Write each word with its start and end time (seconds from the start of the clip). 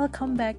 welcome 0.00 0.32
back. 0.32 0.56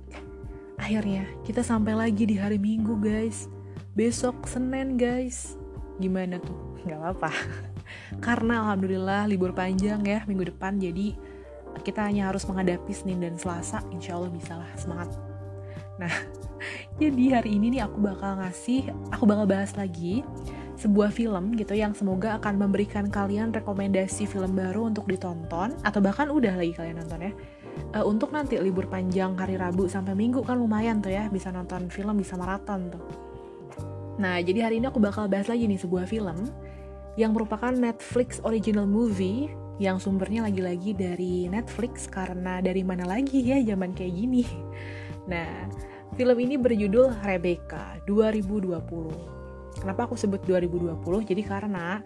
Akhirnya 0.77 1.25
kita 1.41 1.65
sampai 1.65 1.97
lagi 1.97 2.29
di 2.29 2.37
hari 2.37 2.61
Minggu 2.61 2.93
guys. 3.01 3.49
Besok 3.97 4.45
Senin 4.45 5.01
guys. 5.01 5.57
Gimana 5.97 6.37
tuh? 6.37 6.53
Gak 6.85 7.01
apa-apa. 7.01 7.33
Karena 8.25 8.61
alhamdulillah 8.61 9.25
libur 9.25 9.49
panjang 9.49 10.05
ya 10.05 10.21
minggu 10.29 10.53
depan 10.53 10.77
jadi 10.77 11.17
kita 11.81 12.05
hanya 12.05 12.29
harus 12.29 12.45
menghadapi 12.45 12.93
Senin 12.93 13.17
dan 13.17 13.33
Selasa. 13.33 13.81
Insya 13.89 14.21
Allah 14.21 14.29
bisa 14.29 14.61
lah 14.61 14.69
semangat. 14.77 15.09
Nah, 15.97 16.13
jadi 17.01 17.41
hari 17.41 17.57
ini 17.57 17.73
nih 17.73 17.89
aku 17.89 17.97
bakal 17.97 18.37
ngasih, 18.45 18.93
aku 19.09 19.25
bakal 19.25 19.49
bahas 19.49 19.73
lagi 19.73 20.21
sebuah 20.77 21.09
film 21.09 21.57
gitu 21.57 21.73
yang 21.73 21.97
semoga 21.97 22.37
akan 22.37 22.61
memberikan 22.61 23.09
kalian 23.09 23.49
rekomendasi 23.53 24.29
film 24.29 24.53
baru 24.53 24.89
untuk 24.93 25.09
ditonton 25.09 25.77
atau 25.81 25.97
bahkan 26.01 26.29
udah 26.29 26.57
lagi 26.57 26.73
kalian 26.73 27.01
nonton 27.01 27.29
ya 27.29 27.33
uh, 27.95 28.05
untuk 28.07 28.31
nanti 28.31 28.57
libur 28.59 28.87
panjang 28.87 29.35
hari 29.35 29.59
Rabu 29.59 29.87
sampai 29.87 30.15
Minggu 30.15 30.43
kan 30.43 30.59
lumayan 30.59 31.03
tuh 31.03 31.11
ya 31.11 31.27
bisa 31.27 31.51
nonton 31.51 31.91
film 31.91 32.19
bisa 32.19 32.39
maraton 32.39 32.91
tuh. 32.91 33.03
Nah 34.19 34.39
jadi 34.39 34.69
hari 34.69 34.79
ini 34.79 34.87
aku 34.87 34.99
bakal 35.01 35.27
bahas 35.27 35.47
lagi 35.47 35.67
nih 35.67 35.79
sebuah 35.79 36.05
film 36.07 36.47
yang 37.19 37.35
merupakan 37.35 37.71
Netflix 37.75 38.39
original 38.47 38.87
movie 38.87 39.51
yang 39.81 39.97
sumbernya 39.97 40.45
lagi-lagi 40.45 40.93
dari 40.93 41.49
Netflix 41.49 42.05
karena 42.05 42.61
dari 42.61 42.85
mana 42.85 43.03
lagi 43.03 43.41
ya 43.41 43.59
zaman 43.63 43.91
kayak 43.95 44.13
gini. 44.15 44.43
Nah 45.21 45.69
film 46.17 46.33
ini 46.41 46.57
berjudul 46.57 47.21
Rebecca 47.21 48.01
2020. 48.09 48.73
Kenapa 49.77 50.09
aku 50.09 50.17
sebut 50.17 50.41
2020? 50.49 50.97
Jadi 51.29 51.41
karena 51.45 52.01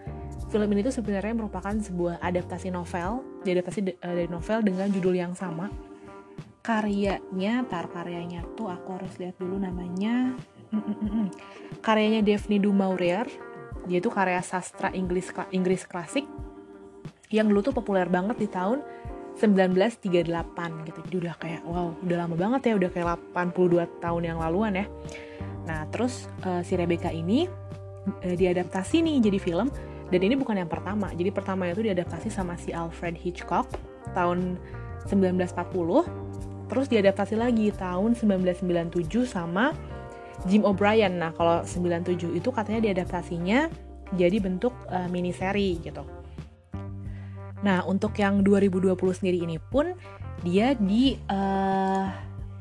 film 0.50 0.68
ini 0.72 0.80
tuh 0.86 0.94
sebenarnya 0.94 1.34
merupakan 1.34 1.74
sebuah 1.74 2.22
adaptasi 2.22 2.70
novel, 2.70 3.24
diadaptasi 3.42 3.80
eh, 3.84 3.94
dari 3.98 4.28
novel 4.30 4.62
dengan 4.62 4.88
judul 4.90 5.14
yang 5.16 5.32
sama. 5.34 5.68
Karyanya, 6.62 7.62
tar 7.70 7.86
karyanya 7.86 8.42
tuh 8.58 8.66
aku 8.66 8.98
harus 8.98 9.14
lihat 9.22 9.38
dulu 9.38 9.58
namanya. 9.58 10.34
Karyanya 11.86 12.26
Daphne 12.26 12.58
du 12.58 12.74
Maurier, 12.74 13.30
dia 13.86 14.02
itu 14.02 14.10
karya 14.10 14.42
sastra 14.42 14.90
Inggris 14.90 15.30
Inggris 15.54 15.86
klasik 15.86 16.26
yang 17.30 17.46
dulu 17.50 17.70
tuh 17.70 17.74
populer 17.74 18.06
banget 18.10 18.38
di 18.38 18.48
tahun 18.50 18.82
1938 19.38 20.88
gitu. 20.90 20.98
Jadi 21.06 21.16
udah 21.22 21.34
kayak 21.38 21.62
wow, 21.66 21.94
udah 22.02 22.16
lama 22.24 22.34
banget 22.34 22.72
ya, 22.72 22.74
udah 22.78 22.90
kayak 22.90 23.06
82 23.34 24.02
tahun 24.02 24.22
yang 24.24 24.38
laluan 24.40 24.74
ya. 24.74 24.86
Nah, 25.66 25.86
terus 25.90 26.30
uh, 26.46 26.62
si 26.62 26.78
Rebecca 26.78 27.10
ini 27.10 27.46
uh, 27.46 28.34
diadaptasi 28.34 29.02
nih 29.02 29.16
jadi 29.22 29.38
film 29.38 29.68
dan 30.06 30.20
ini 30.22 30.38
bukan 30.38 30.54
yang 30.54 30.70
pertama. 30.70 31.10
Jadi 31.10 31.30
pertama 31.34 31.66
itu 31.66 31.82
diadaptasi 31.82 32.30
sama 32.30 32.54
si 32.54 32.70
Alfred 32.70 33.18
Hitchcock 33.18 33.66
tahun 34.14 34.58
1940 35.10 36.26
terus 36.66 36.86
diadaptasi 36.90 37.38
lagi 37.38 37.70
tahun 37.74 38.18
1997 38.18 39.26
sama 39.26 39.74
Jim 40.46 40.62
O'Brien. 40.66 41.18
Nah 41.18 41.34
kalau 41.34 41.62
97 41.62 42.38
itu 42.38 42.48
katanya 42.50 42.90
diadaptasinya 42.90 43.70
jadi 44.14 44.38
bentuk 44.38 44.74
uh, 44.90 45.10
mini 45.10 45.34
seri 45.34 45.78
gitu. 45.82 46.06
Nah 47.62 47.82
untuk 47.86 48.14
yang 48.18 48.46
2020 48.46 48.94
sendiri 49.14 49.42
ini 49.42 49.58
pun 49.58 49.94
dia 50.46 50.78
di 50.78 51.18
uh, 51.30 52.06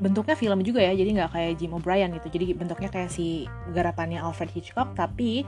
bentuknya 0.02 0.34
film 0.34 0.66
juga 0.66 0.82
ya. 0.82 0.98
Jadi 0.98 1.10
nggak 1.14 1.32
kayak 1.34 1.52
Jim 1.62 1.78
O'Brien 1.78 2.10
gitu. 2.18 2.28
Jadi 2.30 2.58
bentuknya 2.58 2.90
kayak 2.90 3.10
si 3.14 3.46
garapannya 3.74 4.18
Alfred 4.22 4.50
Hitchcock 4.54 4.98
tapi 4.98 5.46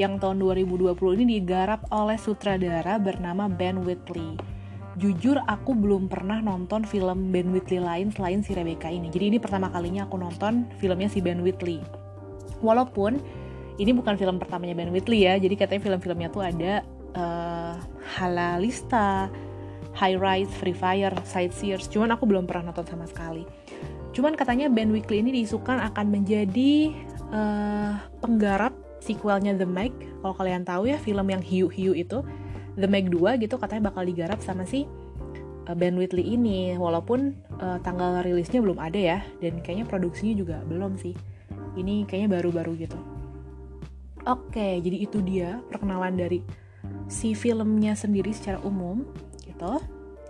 yang 0.00 0.16
tahun 0.16 0.40
2020 0.40 0.96
ini 1.20 1.36
digarap 1.36 1.84
oleh 1.92 2.16
sutradara 2.16 2.96
bernama 2.96 3.52
Ben 3.52 3.84
Whitley. 3.84 4.40
Jujur 4.96 5.36
aku 5.44 5.76
belum 5.76 6.08
pernah 6.08 6.40
nonton 6.40 6.88
film 6.88 7.28
Ben 7.28 7.52
Whitley 7.52 7.84
lain 7.84 8.08
selain 8.08 8.40
si 8.40 8.56
Rebecca 8.56 8.88
ini. 8.88 9.12
Jadi 9.12 9.36
ini 9.36 9.38
pertama 9.38 9.68
kalinya 9.68 10.08
aku 10.08 10.16
nonton 10.16 10.64
filmnya 10.80 11.12
si 11.12 11.20
Ben 11.20 11.44
Whitley. 11.44 11.84
Walaupun 12.64 13.20
ini 13.76 13.92
bukan 13.92 14.16
film 14.16 14.40
pertamanya 14.40 14.72
Ben 14.72 14.88
Whitley 14.88 15.28
ya, 15.28 15.36
jadi 15.36 15.52
katanya 15.52 15.84
film-filmnya 15.84 16.28
tuh 16.32 16.42
ada 16.48 16.80
uh, 17.16 17.76
Halalista, 18.16 19.28
High 19.92 20.16
Rise, 20.16 20.52
Free 20.56 20.76
Fire, 20.76 21.12
Sightseers. 21.28 21.92
Cuman 21.92 22.16
aku 22.16 22.24
belum 22.24 22.48
pernah 22.48 22.72
nonton 22.72 22.88
sama 22.88 23.04
sekali. 23.04 23.44
Cuman 24.16 24.32
katanya 24.32 24.72
Ben 24.72 24.90
Whitley 24.90 25.20
ini 25.20 25.30
diisukan 25.44 25.76
akan 25.92 26.06
menjadi 26.08 26.92
uh, 27.30 27.94
penggarap 28.24 28.74
sequelnya 29.00 29.56
The 29.56 29.66
Meg. 29.66 29.92
Kalau 30.20 30.34
kalian 30.36 30.62
tahu 30.62 30.92
ya 30.92 31.00
film 31.00 31.26
yang 31.26 31.42
hiu-hiu 31.42 31.96
itu 31.96 32.22
The 32.76 32.86
Meg 32.86 33.08
2 33.10 33.40
gitu 33.42 33.56
katanya 33.56 33.90
bakal 33.90 34.06
digarap 34.06 34.38
sama 34.44 34.68
si 34.68 34.86
uh, 35.66 35.76
Ben 35.76 35.96
Whitley 35.96 36.36
ini. 36.36 36.76
Walaupun 36.76 37.34
uh, 37.58 37.80
tanggal 37.82 38.22
rilisnya 38.22 38.60
belum 38.62 38.78
ada 38.78 39.00
ya 39.00 39.18
dan 39.42 39.58
kayaknya 39.64 39.88
produksinya 39.88 40.34
juga 40.36 40.56
belum 40.68 41.00
sih. 41.00 41.16
Ini 41.74 42.06
kayaknya 42.06 42.40
baru-baru 42.40 42.86
gitu. 42.86 42.98
Oke 44.28 44.78
jadi 44.84 44.96
itu 45.00 45.24
dia 45.24 45.64
perkenalan 45.72 46.12
dari 46.12 46.44
si 47.08 47.32
filmnya 47.32 47.96
sendiri 47.96 48.30
secara 48.30 48.60
umum 48.62 49.02
gitu. 49.42 49.80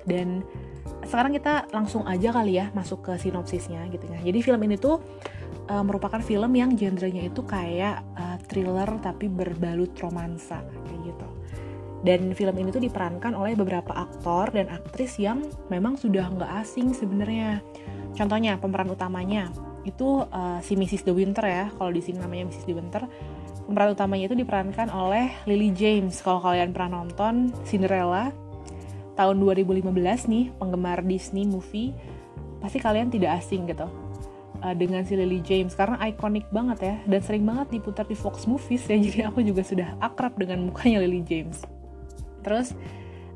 Dan 0.06 0.46
sekarang 1.04 1.34
kita 1.36 1.68
langsung 1.74 2.04
aja 2.06 2.30
kali 2.30 2.60
ya 2.60 2.68
masuk 2.72 3.04
ke 3.04 3.12
sinopsisnya 3.18 3.84
gitu 3.90 4.06
ya. 4.08 4.18
Jadi 4.20 4.38
film 4.40 4.60
ini 4.64 4.76
tuh 4.78 5.00
uh, 5.70 5.84
merupakan 5.86 6.18
film 6.18 6.50
yang 6.58 6.74
genrenya 6.74 7.30
itu 7.30 7.46
kayak 7.46 8.02
uh, 8.18 8.36
thriller 8.50 8.98
tapi 8.98 9.30
berbalut 9.30 9.94
romansa 10.02 10.58
kayak 10.84 11.14
gitu. 11.14 11.28
Dan 12.00 12.32
film 12.32 12.56
ini 12.56 12.72
tuh 12.74 12.82
diperankan 12.82 13.36
oleh 13.36 13.54
beberapa 13.54 13.92
aktor 13.92 14.50
dan 14.50 14.72
aktris 14.72 15.20
yang 15.20 15.44
memang 15.70 15.94
sudah 15.94 16.26
nggak 16.32 16.52
asing 16.66 16.90
sebenarnya. 16.90 17.62
Contohnya 18.16 18.58
pemeran 18.58 18.90
utamanya 18.90 19.52
itu 19.86 20.26
uh, 20.28 20.58
si 20.60 20.74
Mrs. 20.76 21.06
De 21.06 21.12
Winter 21.14 21.44
ya, 21.46 21.68
kalau 21.76 21.92
di 21.92 22.02
sini 22.02 22.18
namanya 22.18 22.50
Mrs. 22.50 22.66
De 22.66 22.74
Winter. 22.74 23.04
Pemeran 23.68 23.94
utamanya 23.94 24.26
itu 24.26 24.34
diperankan 24.34 24.90
oleh 24.90 25.30
Lily 25.46 25.70
James. 25.70 26.18
Kalau 26.24 26.42
kalian 26.42 26.74
pernah 26.74 27.04
nonton 27.04 27.54
Cinderella 27.62 28.34
tahun 29.14 29.36
2015 29.38 29.92
nih, 30.26 30.44
penggemar 30.56 31.04
Disney 31.04 31.44
movie, 31.46 31.94
pasti 32.58 32.80
kalian 32.80 33.12
tidak 33.12 33.44
asing 33.44 33.68
gitu 33.68 34.09
uh, 34.62 34.74
dengan 34.76 35.02
si 35.04 35.16
Lily 35.16 35.40
James 35.40 35.72
karena 35.74 35.96
ikonik 36.06 36.48
banget 36.52 36.78
ya 36.80 36.94
dan 37.08 37.20
sering 37.24 37.44
banget 37.44 37.80
diputar 37.80 38.04
di 38.06 38.16
Fox 38.16 38.44
Movies 38.44 38.86
ya 38.86 38.96
jadi 39.04 39.18
aku 39.32 39.44
juga 39.44 39.64
sudah 39.64 39.96
akrab 40.00 40.36
dengan 40.36 40.68
mukanya 40.68 41.02
Lily 41.04 41.24
James. 41.24 41.64
Terus 42.40 42.72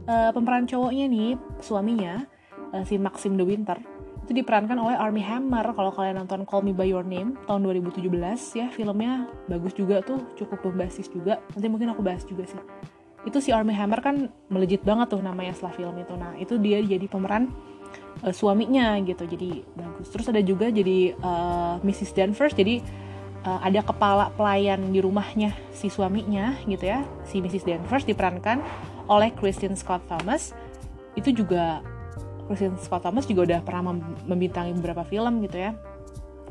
uh, 0.09 0.31
pemeran 0.33 0.65
cowoknya 0.65 1.05
nih 1.09 1.31
suaminya 1.61 2.25
uh, 2.73 2.85
si 2.85 2.97
Maxim 2.97 3.37
De 3.37 3.45
Winter 3.45 3.77
itu 4.25 4.41
diperankan 4.41 4.81
oleh 4.81 4.97
Armie 4.97 5.25
Hammer. 5.25 5.77
Kalau 5.77 5.93
kalian 5.93 6.25
nonton 6.25 6.49
Call 6.49 6.65
Me 6.65 6.73
By 6.73 6.89
Your 6.89 7.05
Name 7.05 7.37
tahun 7.45 7.61
2017 7.69 8.09
ya 8.57 8.73
filmnya 8.73 9.29
bagus 9.53 9.77
juga 9.77 10.01
tuh 10.01 10.25
cukup 10.41 10.65
berbasis 10.65 11.13
juga. 11.13 11.45
Nanti 11.53 11.69
mungkin 11.69 11.93
aku 11.93 12.01
bahas 12.01 12.25
juga 12.25 12.49
sih. 12.49 12.57
Itu 13.29 13.45
si 13.45 13.53
Armie 13.53 13.77
Hammer 13.77 14.01
kan 14.01 14.33
melejit 14.49 14.81
banget 14.81 15.13
tuh 15.13 15.21
namanya 15.21 15.53
setelah 15.53 15.77
film 15.77 15.95
itu. 16.01 16.17
Nah 16.17 16.33
itu 16.41 16.57
dia 16.57 16.81
jadi 16.81 17.05
pemeran 17.05 17.53
uh, 18.25 18.33
suaminya 18.33 18.97
gitu 19.05 19.29
jadi 19.29 19.63
bagus. 19.77 20.09
Terus 20.09 20.27
ada 20.33 20.41
juga 20.41 20.73
jadi 20.73 21.13
uh, 21.21 21.77
Mrs. 21.85 22.17
Danvers 22.17 22.57
jadi 22.57 22.81
uh, 23.45 23.61
ada 23.61 23.85
kepala 23.85 24.33
pelayan 24.35 24.81
di 24.91 25.05
rumahnya 25.05 25.53
si 25.71 25.93
suaminya 25.93 26.57
gitu 26.65 26.89
ya 26.89 27.05
si 27.29 27.45
Mrs. 27.45 27.69
Danvers 27.69 28.09
diperankan 28.09 28.65
oleh 29.07 29.31
Kristen 29.37 29.77
Scott 29.77 30.09
Thomas. 30.09 30.57
Itu 31.15 31.31
juga 31.31 31.85
Kristen 32.49 32.81
Scott 32.81 33.05
Thomas 33.05 33.29
juga 33.29 33.45
udah 33.45 33.61
pernah 33.61 33.95
membintangi 34.25 34.73
beberapa 34.75 35.05
film 35.05 35.45
gitu 35.45 35.61
ya. 35.61 35.77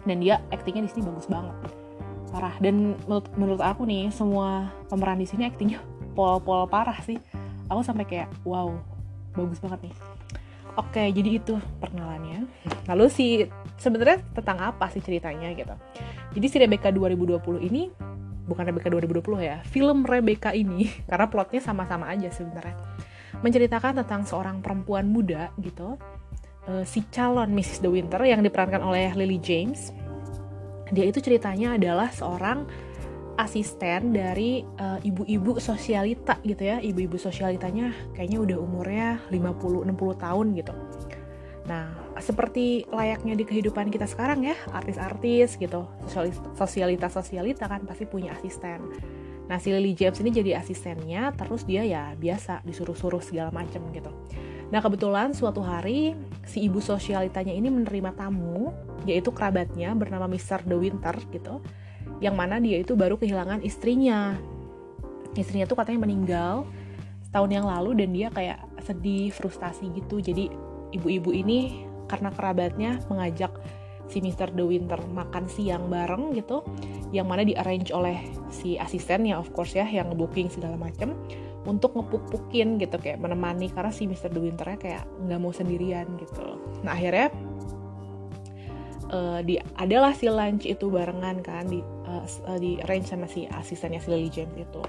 Dan 0.04 0.20
dia 0.22 0.44
aktingnya 0.52 0.86
di 0.86 0.92
sini 0.94 1.10
bagus 1.10 1.26
banget. 1.32 1.56
Parah. 2.30 2.56
Dan 2.60 2.98
menurut, 3.08 3.28
menurut 3.38 3.62
aku 3.64 3.88
nih 3.88 4.12
semua 4.12 4.74
pemeran 4.90 5.22
di 5.22 5.28
sini 5.30 5.48
aktingnya 5.48 5.80
pol-pol 6.18 6.70
parah 6.70 6.98
sih. 7.02 7.18
Aku 7.72 7.82
sampai 7.82 8.06
kayak 8.06 8.30
wow 8.46 8.70
bagus 9.34 9.58
banget 9.58 9.90
nih 9.90 10.13
Oke, 10.74 11.06
jadi 11.14 11.38
itu 11.38 11.54
perkenalannya. 11.78 12.50
Lalu 12.90 13.06
si 13.14 13.46
sebenarnya 13.78 14.26
tentang 14.34 14.58
apa 14.74 14.90
sih 14.90 15.06
ceritanya 15.06 15.54
gitu. 15.54 15.76
Jadi 16.34 16.46
si 16.50 16.58
Rebecca 16.58 16.90
2020 16.90 17.62
ini 17.62 17.94
bukan 18.50 18.64
Rebecca 18.66 18.90
2020 18.90 19.40
ya, 19.40 19.62
film 19.70 20.02
Rebecca 20.02 20.50
ini 20.52 20.90
karena 21.10 21.30
plotnya 21.30 21.62
sama-sama 21.62 22.10
aja 22.10 22.34
sebenarnya. 22.34 22.74
Menceritakan 23.46 24.02
tentang 24.02 24.26
seorang 24.26 24.66
perempuan 24.66 25.06
muda 25.10 25.54
gitu, 25.62 26.00
uh, 26.66 26.84
si 26.88 27.06
calon 27.14 27.54
Mrs. 27.54 27.86
De 27.86 27.90
Winter 27.92 28.22
yang 28.26 28.42
diperankan 28.42 28.82
oleh 28.82 29.14
Lily 29.14 29.38
James. 29.38 29.94
Dia 30.90 31.06
itu 31.10 31.22
ceritanya 31.22 31.78
adalah 31.78 32.10
seorang 32.14 32.66
asisten 33.38 34.14
dari 34.14 34.62
uh, 34.78 35.02
ibu-ibu 35.02 35.58
sosialita 35.58 36.38
gitu 36.46 36.64
ya. 36.64 36.78
Ibu-ibu 36.80 37.18
sosialitanya 37.18 38.14
kayaknya 38.14 38.40
udah 38.42 38.58
umurnya 38.62 39.10
50-60 39.34 40.24
tahun 40.24 40.48
gitu. 40.58 40.74
Nah 41.64 41.88
seperti 42.20 42.86
layaknya 42.92 43.34
di 43.34 43.44
kehidupan 43.48 43.90
kita 43.90 44.06
sekarang 44.06 44.46
ya 44.46 44.56
artis-artis 44.70 45.58
gitu 45.58 45.90
sosialitas 46.54 47.12
sosialita 47.16 47.66
kan 47.66 47.84
pasti 47.88 48.06
punya 48.06 48.36
asisten. 48.38 48.84
Nah 49.50 49.58
si 49.60 49.74
Lily 49.74 49.92
James 49.98 50.20
ini 50.24 50.32
jadi 50.32 50.60
asistennya 50.60 51.36
terus 51.36 51.68
dia 51.68 51.84
ya 51.84 52.16
biasa 52.16 52.64
disuruh-suruh 52.64 53.24
segala 53.24 53.50
macem 53.52 53.82
gitu. 53.92 54.12
Nah 54.72 54.80
kebetulan 54.80 55.36
suatu 55.36 55.62
hari 55.62 56.16
si 56.48 56.66
ibu 56.68 56.80
sosialitanya 56.80 57.52
ini 57.52 57.70
menerima 57.72 58.16
tamu 58.16 58.72
yaitu 59.04 59.36
kerabatnya 59.36 59.92
bernama 59.96 60.32
Mr. 60.32 60.64
De 60.64 60.76
Winter 60.80 61.16
gitu 61.32 61.60
yang 62.20 62.38
mana 62.38 62.62
dia 62.62 62.82
itu 62.82 62.94
baru 62.94 63.18
kehilangan 63.18 63.64
istrinya 63.66 64.38
istrinya 65.34 65.66
tuh 65.66 65.78
katanya 65.78 66.06
meninggal 66.06 66.68
setahun 67.26 67.50
yang 67.50 67.66
lalu 67.66 67.98
dan 67.98 68.10
dia 68.14 68.28
kayak 68.30 68.62
sedih 68.86 69.34
frustasi 69.34 69.90
gitu 69.98 70.22
jadi 70.22 70.52
ibu-ibu 70.94 71.34
ini 71.34 71.90
karena 72.06 72.30
kerabatnya 72.30 73.02
mengajak 73.10 73.58
si 74.12 74.22
Mr. 74.22 74.54
De 74.54 74.62
Winter 74.62 75.00
makan 75.10 75.50
siang 75.50 75.90
bareng 75.90 76.36
gitu 76.38 76.62
yang 77.16 77.26
mana 77.26 77.42
di 77.42 77.58
arrange 77.58 77.90
oleh 77.90 78.20
si 78.54 78.78
asistennya 78.78 79.40
of 79.40 79.50
course 79.56 79.74
ya 79.74 79.88
yang 79.88 80.14
booking 80.14 80.52
segala 80.52 80.78
macem 80.78 81.16
untuk 81.64 81.96
ngepuk-pukin 81.96 82.76
gitu 82.78 83.00
kayak 83.00 83.24
menemani 83.24 83.72
karena 83.72 83.90
si 83.90 84.06
Mr. 84.06 84.30
De 84.30 84.44
Winternya 84.44 84.78
kayak 84.78 85.04
nggak 85.24 85.40
mau 85.40 85.56
sendirian 85.56 86.06
gitu 86.20 86.60
nah 86.84 86.94
akhirnya 86.94 87.32
uh, 89.10 89.40
di 89.42 89.58
adalah 89.80 90.12
si 90.12 90.28
lunch 90.28 90.68
itu 90.68 90.92
barengan 90.92 91.40
kan 91.40 91.66
di 91.72 91.80
uh, 92.22 92.60
di 92.62 92.78
arrange 92.86 93.10
sama 93.10 93.26
si 93.26 93.50
asistennya 93.50 93.98
si 93.98 94.14
Lily 94.14 94.30
James 94.30 94.54
itu 94.54 94.84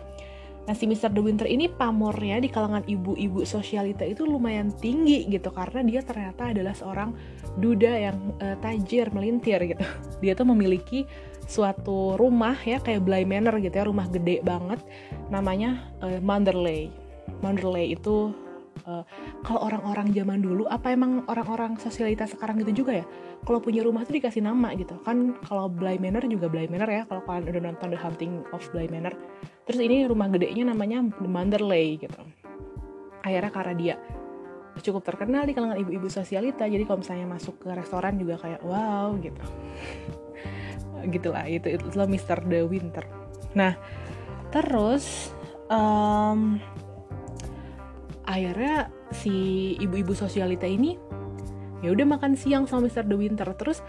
Nah 0.65 0.73
si 0.73 0.89
Mr. 0.89 1.13
De 1.13 1.21
Winter 1.21 1.45
ini 1.45 1.69
pamornya 1.69 2.41
di 2.41 2.49
kalangan 2.49 2.85
ibu-ibu 2.89 3.45
sosialita 3.45 4.09
itu 4.09 4.25
lumayan 4.25 4.73
tinggi 4.73 5.29
gitu 5.29 5.53
karena 5.53 5.85
dia 5.85 6.01
ternyata 6.01 6.57
adalah 6.57 6.73
seorang 6.73 7.13
duda 7.61 7.93
yang 7.93 8.17
uh, 8.41 8.57
tajir 8.65 9.13
melintir 9.13 9.61
gitu. 9.61 9.85
Dia 10.25 10.33
tuh 10.33 10.49
memiliki 10.49 11.05
suatu 11.45 12.17
rumah 12.17 12.57
ya 12.65 12.81
kayak 12.81 13.05
Bly 13.05 13.29
Manor 13.29 13.61
gitu 13.61 13.77
ya 13.77 13.85
rumah 13.85 14.09
gede 14.09 14.41
banget 14.41 14.81
namanya 15.29 15.85
uh, 16.01 16.17
Manderley. 16.25 16.89
Manderley 17.45 17.93
itu 17.93 18.33
uh, 18.89 19.05
kalau 19.45 19.61
orang-orang 19.65 20.13
zaman 20.13 20.41
dulu 20.41 20.65
apa 20.69 20.93
emang 20.93 21.25
orang-orang 21.29 21.77
sosialita 21.81 22.29
sekarang 22.29 22.61
gitu 22.65 22.85
juga 22.85 23.05
ya? 23.05 23.07
Kalau 23.45 23.61
punya 23.61 23.85
rumah 23.85 24.05
tuh 24.09 24.17
dikasih 24.17 24.45
nama 24.45 24.73
gitu. 24.77 24.97
Kan 25.05 25.37
kalau 25.45 25.69
Bly 25.69 26.01
Manor 26.01 26.25
juga 26.29 26.49
Bly 26.49 26.69
Manor 26.69 26.89
ya 26.89 27.03
kalau 27.09 27.21
kalian 27.25 27.45
udah 27.51 27.63
nonton 27.73 27.89
The 27.93 28.01
Hunting 28.01 28.33
of 28.53 28.63
Bly 28.73 28.89
Manor. 28.89 29.15
Terus 29.65 29.81
ini 29.81 30.05
rumah 30.05 30.29
gedenya 30.29 30.73
namanya 30.73 31.05
The 31.21 31.29
Manderley 31.29 32.01
gitu. 32.01 32.21
Akhirnya 33.25 33.53
karena 33.53 33.75
dia 33.77 33.97
cukup 34.83 35.07
terkenal 35.07 35.47
di 35.47 35.55
kalangan 35.55 35.79
ibu-ibu 35.79 36.11
sosialita 36.11 36.67
jadi 36.67 36.83
kalau 36.83 36.99
misalnya 36.99 37.31
masuk 37.31 37.63
ke 37.63 37.71
restoran 37.71 38.19
juga 38.19 38.41
kayak 38.41 38.61
wow 38.67 39.15
gitu. 39.21 39.45
Gitulah 41.15 41.45
itu 41.47 41.69
itu 41.69 41.85
Mr. 41.93 42.43
The 42.49 42.65
Winter. 42.67 43.05
Nah 43.55 43.79
terus 44.51 45.31
um, 45.69 46.59
akhirnya 48.25 48.89
si 49.13 49.33
ibu-ibu 49.79 50.17
sosialita 50.17 50.65
ini 50.65 50.97
ya 51.85 51.93
udah 51.93 52.07
makan 52.17 52.33
siang 52.35 52.65
sama 52.65 52.89
Mr. 52.89 53.05
The 53.05 53.17
Winter 53.17 53.49
terus 53.57 53.85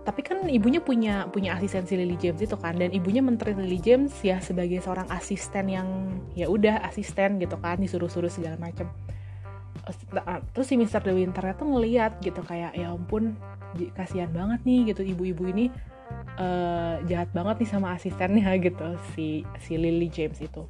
tapi 0.00 0.24
kan 0.24 0.48
ibunya 0.48 0.80
punya 0.80 1.28
punya 1.28 1.60
asisten 1.60 1.84
si 1.84 1.94
Lily 1.98 2.16
James 2.16 2.40
itu 2.40 2.56
kan 2.56 2.78
dan 2.78 2.88
ibunya 2.90 3.20
menteri 3.20 3.52
Lily 3.52 3.78
James 3.82 4.14
ya 4.24 4.40
sebagai 4.40 4.80
seorang 4.80 5.06
asisten 5.12 5.68
yang 5.68 5.88
ya 6.32 6.48
udah 6.48 6.80
asisten 6.88 7.36
gitu 7.36 7.60
kan 7.60 7.76
disuruh-suruh 7.76 8.32
segala 8.32 8.56
macam 8.56 8.88
terus 10.54 10.66
si 10.70 10.78
Mr. 10.78 11.04
The 11.04 11.12
Winter 11.12 11.44
tuh 11.58 11.66
ngeliat 11.68 12.22
gitu 12.24 12.40
kayak 12.46 12.78
ya 12.78 12.94
ampun 12.94 13.36
kasihan 13.94 14.30
banget 14.32 14.60
nih 14.64 14.94
gitu 14.94 15.02
ibu-ibu 15.04 15.50
ini 15.50 15.68
uh, 16.38 17.02
jahat 17.06 17.30
banget 17.36 17.62
nih 17.62 17.70
sama 17.70 17.94
asistennya 17.94 18.50
gitu 18.66 18.96
si 19.12 19.44
si 19.60 19.76
Lily 19.76 20.08
James 20.08 20.40
itu 20.40 20.64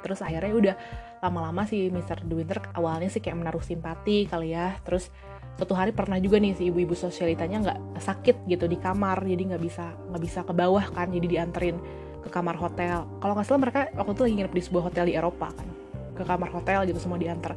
terus 0.00 0.24
akhirnya 0.24 0.54
udah 0.56 0.74
lama-lama 1.20 1.68
si 1.68 1.92
Mr. 1.92 2.24
De 2.24 2.32
Winter 2.32 2.64
awalnya 2.72 3.12
sih 3.12 3.20
kayak 3.20 3.44
menaruh 3.44 3.60
simpati 3.60 4.24
kali 4.24 4.56
ya. 4.56 4.80
Terus 4.80 5.12
suatu 5.60 5.76
hari 5.76 5.92
pernah 5.92 6.16
juga 6.16 6.40
nih 6.40 6.56
si 6.56 6.72
ibu-ibu 6.72 6.96
sosialitanya 6.96 7.56
nggak 7.60 7.78
sakit 8.00 8.48
gitu 8.48 8.64
di 8.64 8.80
kamar 8.80 9.20
jadi 9.20 9.52
nggak 9.52 9.62
bisa 9.62 9.92
nggak 10.08 10.22
bisa 10.24 10.40
ke 10.48 10.52
bawah 10.56 10.84
kan 10.88 11.12
jadi 11.12 11.26
dianterin 11.38 11.76
ke 12.24 12.28
kamar 12.32 12.56
hotel. 12.56 13.04
Kalau 13.20 13.32
nggak 13.36 13.46
salah 13.46 13.60
mereka 13.60 13.80
waktu 13.92 14.12
itu 14.16 14.22
lagi 14.24 14.34
nginep 14.40 14.54
di 14.56 14.62
sebuah 14.64 14.84
hotel 14.88 15.04
di 15.12 15.14
Eropa 15.14 15.48
kan 15.52 15.68
ke 16.16 16.24
kamar 16.24 16.48
hotel 16.56 16.88
gitu 16.88 16.98
semua 16.98 17.20
diantar. 17.20 17.52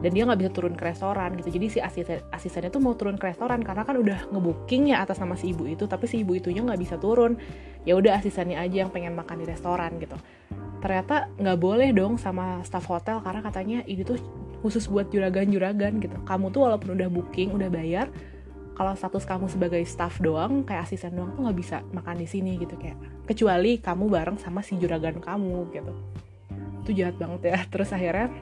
Dan 0.00 0.16
dia 0.16 0.24
nggak 0.24 0.40
bisa 0.40 0.50
turun 0.56 0.72
ke 0.72 0.82
restoran 0.88 1.36
gitu 1.36 1.60
jadi 1.60 1.66
si 1.68 1.78
asisten 1.82 2.24
asistennya 2.32 2.72
tuh 2.72 2.80
mau 2.80 2.96
turun 2.96 3.20
ke 3.20 3.28
restoran 3.28 3.60
karena 3.60 3.84
kan 3.84 4.00
udah 4.00 4.32
ngebooking 4.32 4.96
ya 4.96 5.04
atas 5.04 5.20
nama 5.20 5.36
si 5.36 5.52
ibu 5.52 5.68
itu 5.68 5.84
tapi 5.84 6.08
si 6.08 6.24
ibu 6.24 6.32
itunya 6.38 6.62
nggak 6.62 6.80
bisa 6.80 6.94
turun. 6.96 7.36
Ya 7.84 7.98
udah 7.98 8.16
asistennya 8.16 8.62
aja 8.62 8.86
yang 8.86 8.94
pengen 8.94 9.12
makan 9.18 9.42
di 9.42 9.50
restoran 9.50 9.98
gitu 9.98 10.16
ternyata 10.80 11.28
nggak 11.36 11.58
boleh 11.60 11.88
dong 11.92 12.16
sama 12.16 12.64
staff 12.64 12.88
hotel 12.88 13.20
karena 13.20 13.40
katanya 13.44 13.78
ini 13.84 14.02
tuh 14.02 14.16
khusus 14.64 14.88
buat 14.88 15.08
juragan-juragan 15.12 16.00
gitu. 16.00 16.16
Kamu 16.24 16.52
tuh 16.52 16.68
walaupun 16.68 16.96
udah 16.96 17.08
booking 17.08 17.56
udah 17.56 17.68
bayar 17.72 18.08
kalau 18.80 18.96
status 18.96 19.28
kamu 19.28 19.44
sebagai 19.52 19.84
staff 19.84 20.24
doang 20.24 20.64
kayak 20.64 20.88
asisten 20.88 21.12
doang 21.12 21.36
tuh 21.36 21.44
nggak 21.44 21.58
bisa 21.60 21.76
makan 21.92 22.16
di 22.16 22.24
sini 22.24 22.56
gitu 22.56 22.80
kayak. 22.80 22.96
Kecuali 23.28 23.76
kamu 23.76 24.08
bareng 24.08 24.36
sama 24.40 24.64
si 24.64 24.80
juragan 24.80 25.20
kamu 25.20 25.68
gitu. 25.72 25.92
Itu 26.84 26.90
jahat 26.96 27.20
banget 27.20 27.40
ya. 27.52 27.58
Terus 27.72 27.92
akhirnya 27.92 28.32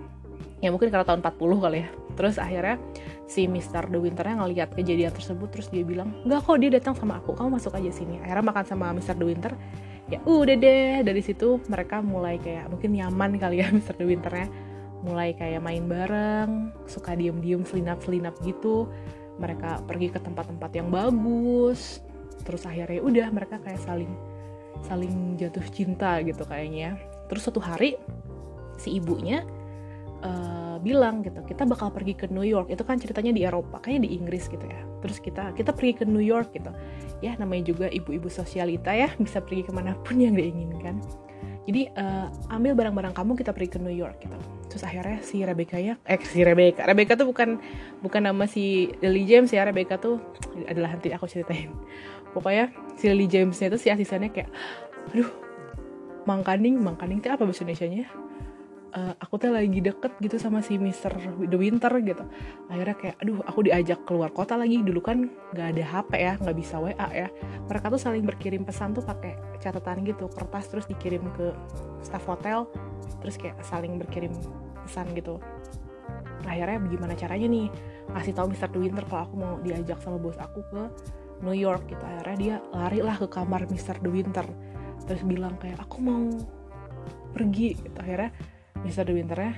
ya 0.63 0.71
mungkin 0.71 0.95
karena 0.95 1.07
tahun 1.07 1.27
40 1.27 1.65
kali 1.65 1.79
ya. 1.83 1.89
Terus 2.19 2.37
akhirnya 2.39 2.77
si 3.31 3.47
Mr. 3.47 3.91
De 3.91 3.99
Winternya 3.99 4.43
ngeliat 4.43 4.75
kejadian 4.75 5.15
tersebut 5.15 5.55
terus 5.55 5.71
dia 5.71 5.87
bilang 5.87 6.19
nggak 6.27 6.41
kok 6.43 6.59
dia 6.59 6.71
datang 6.71 6.95
sama 6.99 7.23
aku. 7.23 7.35
Kamu 7.35 7.59
masuk 7.59 7.75
aja 7.79 7.91
sini. 7.95 8.19
Akhirnya 8.19 8.43
makan 8.43 8.65
sama 8.67 8.91
Mr. 8.91 9.15
De 9.15 9.27
Winter 9.27 9.55
ya 10.09 10.19
udah 10.25 10.57
deh 10.57 11.05
dari 11.05 11.21
situ 11.21 11.61
mereka 11.69 12.01
mulai 12.01 12.41
kayak 12.41 12.73
mungkin 12.73 12.97
nyaman 12.97 13.37
kali 13.37 13.61
ya 13.61 13.69
Mr. 13.75 13.97
De 13.97 14.05
Winternya. 14.09 14.49
Mulai 14.99 15.31
kayak 15.39 15.63
main 15.63 15.87
bareng 15.87 16.75
suka 16.91 17.15
diem-diem 17.15 17.63
selinap-selinap 17.63 18.35
gitu. 18.43 18.91
Mereka 19.39 19.87
pergi 19.87 20.11
ke 20.11 20.19
tempat-tempat 20.19 20.75
yang 20.75 20.91
bagus. 20.91 22.03
Terus 22.43 22.67
akhirnya 22.67 22.99
udah 23.07 23.27
mereka 23.31 23.63
kayak 23.63 23.79
saling 23.79 24.11
saling 24.83 25.39
jatuh 25.39 25.63
cinta 25.71 26.19
gitu 26.27 26.43
kayaknya. 26.43 26.99
Terus 27.31 27.47
suatu 27.47 27.63
hari 27.63 27.95
si 28.75 28.99
ibunya 28.99 29.47
uh, 30.27 30.58
bilang 30.81 31.21
gitu 31.27 31.43
kita 31.45 31.67
bakal 31.69 31.93
pergi 31.93 32.15
ke 32.15 32.27
New 32.31 32.47
York. 32.47 32.73
Itu 32.73 32.83
kan 32.83 32.97
ceritanya 32.97 33.35
di 33.35 33.43
Eropa 33.45 33.83
kayaknya 33.83 34.09
di 34.09 34.11
Inggris 34.17 34.49
gitu 34.49 34.65
ya. 34.65 34.81
Terus 35.05 35.19
kita 35.23 35.53
kita 35.55 35.71
pergi 35.75 36.03
ke 36.03 36.05
New 36.09 36.23
York 36.23 36.55
gitu. 36.55 36.71
Ya 37.21 37.35
namanya 37.37 37.71
juga 37.71 37.87
ibu-ibu 37.91 38.31
sosialita 38.31 38.95
ya 38.95 39.13
bisa 39.23 39.43
pergi 39.43 39.67
ke 39.67 39.73
mana 39.75 39.99
pun 40.03 40.19
yang 40.19 40.35
diinginkan. 40.35 41.03
Jadi 41.69 41.93
uh, 42.01 42.33
ambil 42.49 42.73
barang-barang 42.73 43.13
kamu 43.13 43.37
kita 43.37 43.53
pergi 43.53 43.77
ke 43.77 43.79
New 43.83 43.93
York 43.93 44.25
gitu. 44.25 44.39
Terus 44.73 44.83
akhirnya 44.89 45.21
si 45.21 45.45
Rebecca 45.45 45.77
ya 45.77 46.01
eh 46.09 46.17
si 46.25 46.41
Rebecca. 46.41 46.89
Rebecca 46.89 47.13
tuh 47.17 47.29
bukan 47.29 47.61
bukan 48.01 48.23
nama 48.25 48.49
si 48.49 48.89
Lily 49.05 49.29
James 49.29 49.53
ya. 49.53 49.69
Rebecca 49.69 50.01
tuh 50.01 50.17
adalah 50.65 50.97
nanti 50.97 51.13
aku 51.13 51.29
ceritain. 51.29 51.69
Pokoknya 52.33 52.73
si 52.97 53.09
Lily 53.09 53.27
Jamesnya 53.29 53.73
itu 53.73 53.79
si 53.81 53.89
asistennya 53.89 54.29
kayak 54.29 54.53
aduh 55.13 55.29
mangkaning 56.29 56.77
mangkaning 56.77 57.25
itu 57.25 57.33
apa 57.33 57.49
bahasa 57.49 57.65
Indonesia 57.65 57.89
nya 57.89 58.05
uh, 58.95 59.15
aku 59.21 59.37
tuh 59.37 59.53
lagi 59.53 59.81
deket 59.81 60.13
gitu 60.23 60.37
sama 60.41 60.65
si 60.65 60.81
Mister 60.81 61.13
The 61.45 61.59
Winter 61.59 61.91
gitu. 62.01 62.25
Akhirnya 62.71 62.97
kayak 62.97 63.17
aduh 63.21 63.41
aku 63.45 63.69
diajak 63.69 64.05
keluar 64.09 64.33
kota 64.33 64.57
lagi. 64.57 64.81
Dulu 64.81 65.01
kan 65.03 65.29
nggak 65.53 65.69
ada 65.77 65.85
HP 65.85 66.11
ya 66.17 66.33
nggak 66.41 66.57
bisa 66.57 66.77
WA 66.81 67.09
ya. 67.13 67.29
Mereka 67.69 67.87
tuh 67.93 68.01
saling 68.01 68.25
berkirim 68.25 68.63
pesan 68.65 68.97
tuh 68.97 69.05
pakai 69.05 69.37
catatan 69.59 70.07
gitu 70.07 70.31
kertas 70.31 70.71
terus 70.71 70.87
dikirim 70.87 71.25
ke 71.35 71.53
staff 72.01 72.25
hotel 72.25 72.71
terus 73.19 73.35
kayak 73.37 73.59
saling 73.67 73.99
berkirim 73.99 74.33
pesan 74.87 75.11
gitu. 75.13 75.43
Akhirnya 76.47 76.81
bagaimana 76.81 77.13
caranya 77.19 77.49
nih? 77.51 77.69
Ngasih 78.09 78.33
tahu 78.33 78.47
Mister 78.55 78.69
The 78.73 78.81
Winter 78.81 79.05
kalau 79.05 79.23
aku 79.29 79.35
mau 79.37 79.55
diajak 79.61 80.01
sama 80.01 80.17
bos 80.17 80.39
aku 80.41 80.65
ke 80.73 80.83
New 81.45 81.57
York 81.57 81.85
gitu. 81.93 82.01
Akhirnya 82.01 82.37
dia 82.39 82.55
lari 82.73 83.05
lah 83.05 83.21
ke 83.21 83.29
kamar 83.29 83.69
Mister 83.69 84.01
The 84.01 84.09
Winter. 84.09 84.47
Terus 85.05 85.23
bilang 85.29 85.61
kayak 85.61 85.77
aku 85.85 86.01
mau 86.01 86.25
pergi. 87.37 87.77
Gitu. 87.77 87.99
Akhirnya 88.01 88.33
Mr. 88.87 89.09
De 89.09 89.13
Winter 89.15 89.39
ya? 89.39 89.53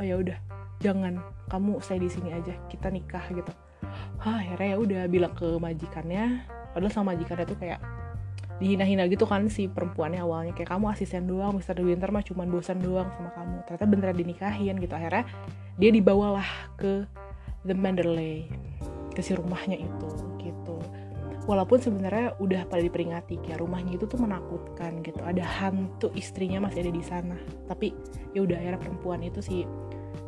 Oh 0.00 0.04
ya 0.04 0.16
udah. 0.18 0.38
Jangan. 0.82 1.22
Kamu 1.48 1.78
stay 1.84 2.00
di 2.00 2.08
sini 2.08 2.32
aja. 2.32 2.56
Kita 2.68 2.88
nikah 2.88 3.24
gitu. 3.32 3.52
Hah, 4.22 4.40
akhirnya 4.40 4.68
ya 4.74 4.78
udah 4.78 5.02
bilang 5.10 5.34
ke 5.36 5.46
majikannya. 5.60 6.46
Padahal 6.72 6.92
sama 6.92 7.12
majikannya 7.12 7.44
tuh 7.44 7.58
kayak 7.60 7.80
dihina-hina 8.62 9.10
gitu 9.10 9.26
kan 9.26 9.50
si 9.50 9.66
perempuannya 9.66 10.22
awalnya. 10.22 10.52
Kayak 10.54 10.78
kamu 10.78 10.86
asisten 10.94 11.26
doang 11.26 11.58
Mr. 11.58 11.76
Winter 11.82 12.08
mah 12.14 12.24
cuman 12.24 12.46
bosan 12.48 12.78
doang 12.80 13.10
sama 13.18 13.30
kamu. 13.34 13.56
Ternyata 13.68 13.84
beneran 13.90 14.16
dinikahin 14.16 14.76
gitu. 14.78 14.94
Akhirnya 14.94 15.26
dia 15.76 15.90
dibawalah 15.90 16.46
ke 16.78 17.04
The 17.66 17.74
Manderley 17.74 18.48
ke 19.12 19.20
si 19.20 19.36
rumahnya 19.36 19.76
itu 19.76 20.08
walaupun 21.44 21.82
sebenarnya 21.82 22.38
udah 22.38 22.62
pada 22.70 22.82
diperingati 22.86 23.42
kayak 23.42 23.58
rumahnya 23.58 23.98
itu 23.98 24.06
tuh 24.06 24.20
menakutkan 24.22 25.02
gitu. 25.02 25.18
Ada 25.22 25.42
hantu 25.42 26.14
istrinya 26.14 26.62
masih 26.62 26.86
ada 26.86 26.92
di 26.94 27.02
sana. 27.02 27.36
Tapi 27.66 27.90
ya 28.36 28.46
udah 28.46 28.56
akhirnya 28.58 28.80
perempuan 28.80 29.20
itu 29.26 29.42
si 29.42 29.66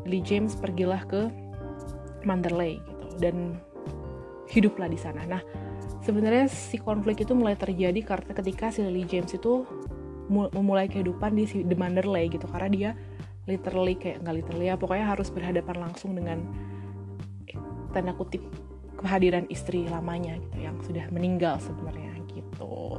Lee 0.04 0.24
James 0.24 0.58
pergilah 0.58 1.06
ke 1.06 1.30
Manderley 2.26 2.82
gitu. 2.82 3.06
Dan 3.22 3.58
hiduplah 4.50 4.90
di 4.90 4.98
sana. 4.98 5.22
Nah 5.26 5.42
sebenarnya 6.02 6.50
si 6.50 6.76
konflik 6.82 7.22
itu 7.22 7.32
mulai 7.32 7.54
terjadi 7.54 8.00
karena 8.02 8.32
ketika 8.34 8.74
si 8.74 8.82
Lily 8.82 9.06
James 9.06 9.30
itu 9.32 9.64
memulai 10.28 10.88
kehidupan 10.88 11.36
di 11.36 11.44
si 11.46 11.62
The 11.62 11.78
Manderley 11.78 12.26
gitu. 12.32 12.50
Karena 12.50 12.68
dia 12.68 12.90
literally 13.44 13.94
kayak 13.94 14.24
nggak 14.24 14.34
literally 14.40 14.72
ya 14.72 14.76
pokoknya 14.80 15.06
harus 15.14 15.28
berhadapan 15.28 15.76
langsung 15.84 16.16
dengan 16.16 16.48
tanda 17.92 18.16
kutip 18.16 18.42
kehadiran 19.04 19.44
istri 19.52 19.84
lamanya 19.84 20.40
gitu 20.40 20.56
yang 20.64 20.76
sudah 20.80 21.04
meninggal 21.12 21.60
sebenarnya 21.60 22.16
gitu. 22.32 22.96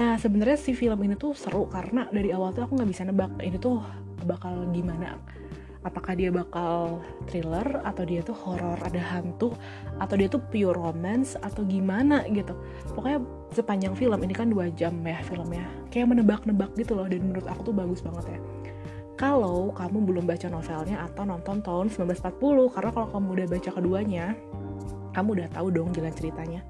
Nah 0.00 0.16
sebenarnya 0.16 0.56
si 0.56 0.72
film 0.72 0.96
ini 1.04 1.12
tuh 1.20 1.36
seru 1.36 1.68
karena 1.68 2.08
dari 2.08 2.32
awal 2.32 2.56
tuh 2.56 2.64
aku 2.64 2.80
nggak 2.80 2.88
bisa 2.88 3.04
nebak 3.04 3.28
ini 3.44 3.60
tuh 3.60 3.84
bakal 4.24 4.64
gimana. 4.72 5.20
Apakah 5.84 6.18
dia 6.18 6.34
bakal 6.34 6.98
thriller 7.30 7.84
atau 7.86 8.02
dia 8.02 8.18
tuh 8.18 8.34
horror 8.34 8.74
ada 8.82 8.98
hantu 8.98 9.54
atau 10.02 10.18
dia 10.18 10.26
tuh 10.26 10.42
pure 10.50 10.74
romance 10.74 11.38
atau 11.38 11.62
gimana 11.62 12.24
gitu. 12.32 12.56
Pokoknya 12.96 13.22
sepanjang 13.54 13.94
film 13.94 14.18
ini 14.24 14.34
kan 14.34 14.48
dua 14.50 14.72
jam 14.72 14.98
ya 15.04 15.20
filmnya. 15.22 15.62
Kayak 15.92 16.16
menebak-nebak 16.16 16.74
gitu 16.74 16.98
loh 16.98 17.06
dan 17.06 17.22
menurut 17.22 17.46
aku 17.46 17.70
tuh 17.70 17.74
bagus 17.76 18.02
banget 18.02 18.34
ya 18.34 18.40
kalau 19.16 19.72
kamu 19.72 20.12
belum 20.12 20.24
baca 20.28 20.46
novelnya 20.52 21.08
atau 21.08 21.24
nonton 21.24 21.64
tahun 21.64 21.88
1940 21.88 22.36
karena 22.68 22.90
kalau 22.92 23.08
kamu 23.08 23.28
udah 23.32 23.46
baca 23.48 23.70
keduanya 23.72 24.36
kamu 25.16 25.40
udah 25.40 25.48
tahu 25.48 25.72
dong 25.72 25.88
jalan 25.96 26.12
ceritanya. 26.12 26.60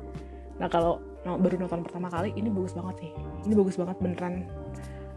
Nah 0.62 0.70
kalau 0.70 1.02
baru 1.26 1.58
nonton 1.58 1.82
pertama 1.82 2.06
kali 2.06 2.30
ini 2.38 2.46
bagus 2.46 2.78
banget 2.78 3.02
sih. 3.02 3.10
Ini 3.50 3.54
bagus 3.58 3.74
banget 3.74 3.98
beneran. 3.98 4.46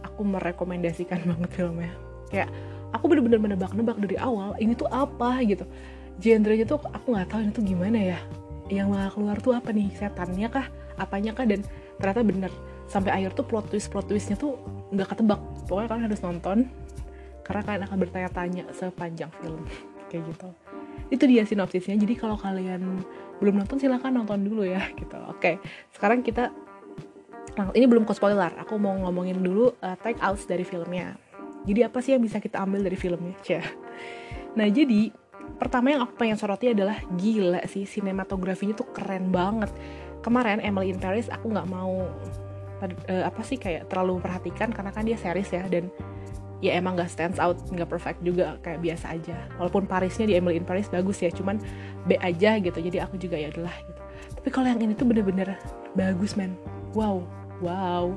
Aku 0.02 0.26
merekomendasikan 0.26 1.22
banget 1.30 1.50
filmnya. 1.54 1.94
Kayak 2.34 2.50
aku 2.90 3.06
bener-bener 3.06 3.38
menebak-nebak 3.38 4.02
dari 4.02 4.18
awal 4.18 4.58
ini 4.58 4.74
tuh 4.74 4.90
apa 4.90 5.46
gitu. 5.46 5.70
Genrenya 6.18 6.66
tuh 6.66 6.82
aku 6.90 7.14
nggak 7.14 7.30
tahu 7.30 7.40
ini 7.46 7.52
tuh 7.54 7.64
gimana 7.64 8.00
ya. 8.02 8.20
Yang 8.74 8.88
bakal 8.98 9.10
keluar 9.14 9.38
tuh 9.38 9.54
apa 9.54 9.70
nih? 9.70 9.94
Setannya 9.94 10.50
kah? 10.50 10.68
Apanya 10.98 11.32
kah? 11.38 11.46
Dan 11.46 11.62
ternyata 12.02 12.26
bener. 12.26 12.52
Sampai 12.90 13.14
akhir 13.14 13.38
tuh 13.38 13.46
plot 13.46 13.70
twist 13.70 13.94
plot 13.94 14.10
twistnya 14.10 14.34
tuh 14.34 14.58
nggak 14.90 15.14
ketebak. 15.14 15.38
Pokoknya 15.70 15.88
kalian 15.94 16.06
harus 16.10 16.22
nonton 16.26 16.58
karena 17.46 17.62
kalian 17.62 17.84
akan 17.86 17.98
bertanya-tanya 18.02 18.64
sepanjang 18.74 19.30
film. 19.38 19.62
Kayak 20.10 20.34
gitu 20.34 20.50
itu 21.10 21.24
dia 21.26 21.44
sinopsisnya. 21.46 21.98
Jadi 21.98 22.14
kalau 22.18 22.38
kalian 22.38 23.02
belum 23.40 23.64
nonton 23.64 23.80
silahkan 23.80 24.14
nonton 24.14 24.46
dulu 24.46 24.66
ya 24.66 24.82
gitu. 25.00 25.18
Oke 25.30 25.62
sekarang 25.94 26.22
kita 26.22 26.54
nah, 27.58 27.74
ini 27.74 27.86
belum 27.86 28.06
ke 28.06 28.14
spoiler. 28.16 28.54
Aku 28.62 28.78
mau 28.78 28.96
ngomongin 28.96 29.42
dulu 29.42 29.74
uh, 29.82 29.98
take 30.02 30.22
outs 30.22 30.46
dari 30.46 30.64
filmnya. 30.64 31.18
Jadi 31.68 31.80
apa 31.84 32.00
sih 32.00 32.16
yang 32.16 32.24
bisa 32.24 32.40
kita 32.40 32.64
ambil 32.64 32.86
dari 32.86 32.96
filmnya? 32.96 33.36
Cia. 33.44 33.64
nah 34.58 34.66
jadi 34.66 35.14
pertama 35.62 35.94
yang 35.94 36.02
aku 36.08 36.18
pengen 36.18 36.40
soroti 36.40 36.72
adalah 36.72 36.98
gila 37.20 37.62
sih 37.70 37.84
sinematografinya 37.84 38.78
tuh 38.78 38.90
keren 38.96 39.30
banget. 39.30 39.70
Kemarin 40.20 40.60
Emily 40.60 40.92
in 40.92 41.00
Paris 41.00 41.32
aku 41.32 41.52
nggak 41.52 41.68
mau 41.68 42.08
uh, 42.84 43.24
apa 43.28 43.42
sih 43.44 43.60
kayak 43.60 43.92
terlalu 43.92 44.24
perhatikan 44.24 44.72
karena 44.72 44.92
kan 44.92 45.04
dia 45.04 45.20
series 45.20 45.52
ya 45.52 45.64
dan 45.68 45.92
ya 46.60 46.76
emang 46.76 47.00
gak 47.00 47.08
stands 47.08 47.40
out 47.40 47.56
gak 47.72 47.88
perfect 47.88 48.20
juga 48.24 48.60
kayak 48.64 48.84
biasa 48.84 49.16
aja. 49.16 49.38
Walaupun 49.56 49.88
Parisnya 49.88 50.28
di 50.28 50.36
Emily 50.36 50.60
in 50.60 50.68
Paris 50.68 50.92
bagus 50.92 51.24
ya 51.24 51.32
cuman 51.32 51.60
B 52.08 52.20
aja 52.20 52.60
gitu 52.60 52.78
jadi 52.80 53.08
aku 53.08 53.16
juga 53.16 53.40
ya 53.40 53.52
adalah 53.52 53.74
gitu. 53.80 54.02
Tapi 54.40 54.50
kalau 54.52 54.68
yang 54.68 54.80
ini 54.84 54.94
tuh 54.96 55.08
bener-bener 55.08 55.56
bagus 55.96 56.36
man 56.36 56.56
wow 56.92 57.24
wow. 57.64 58.16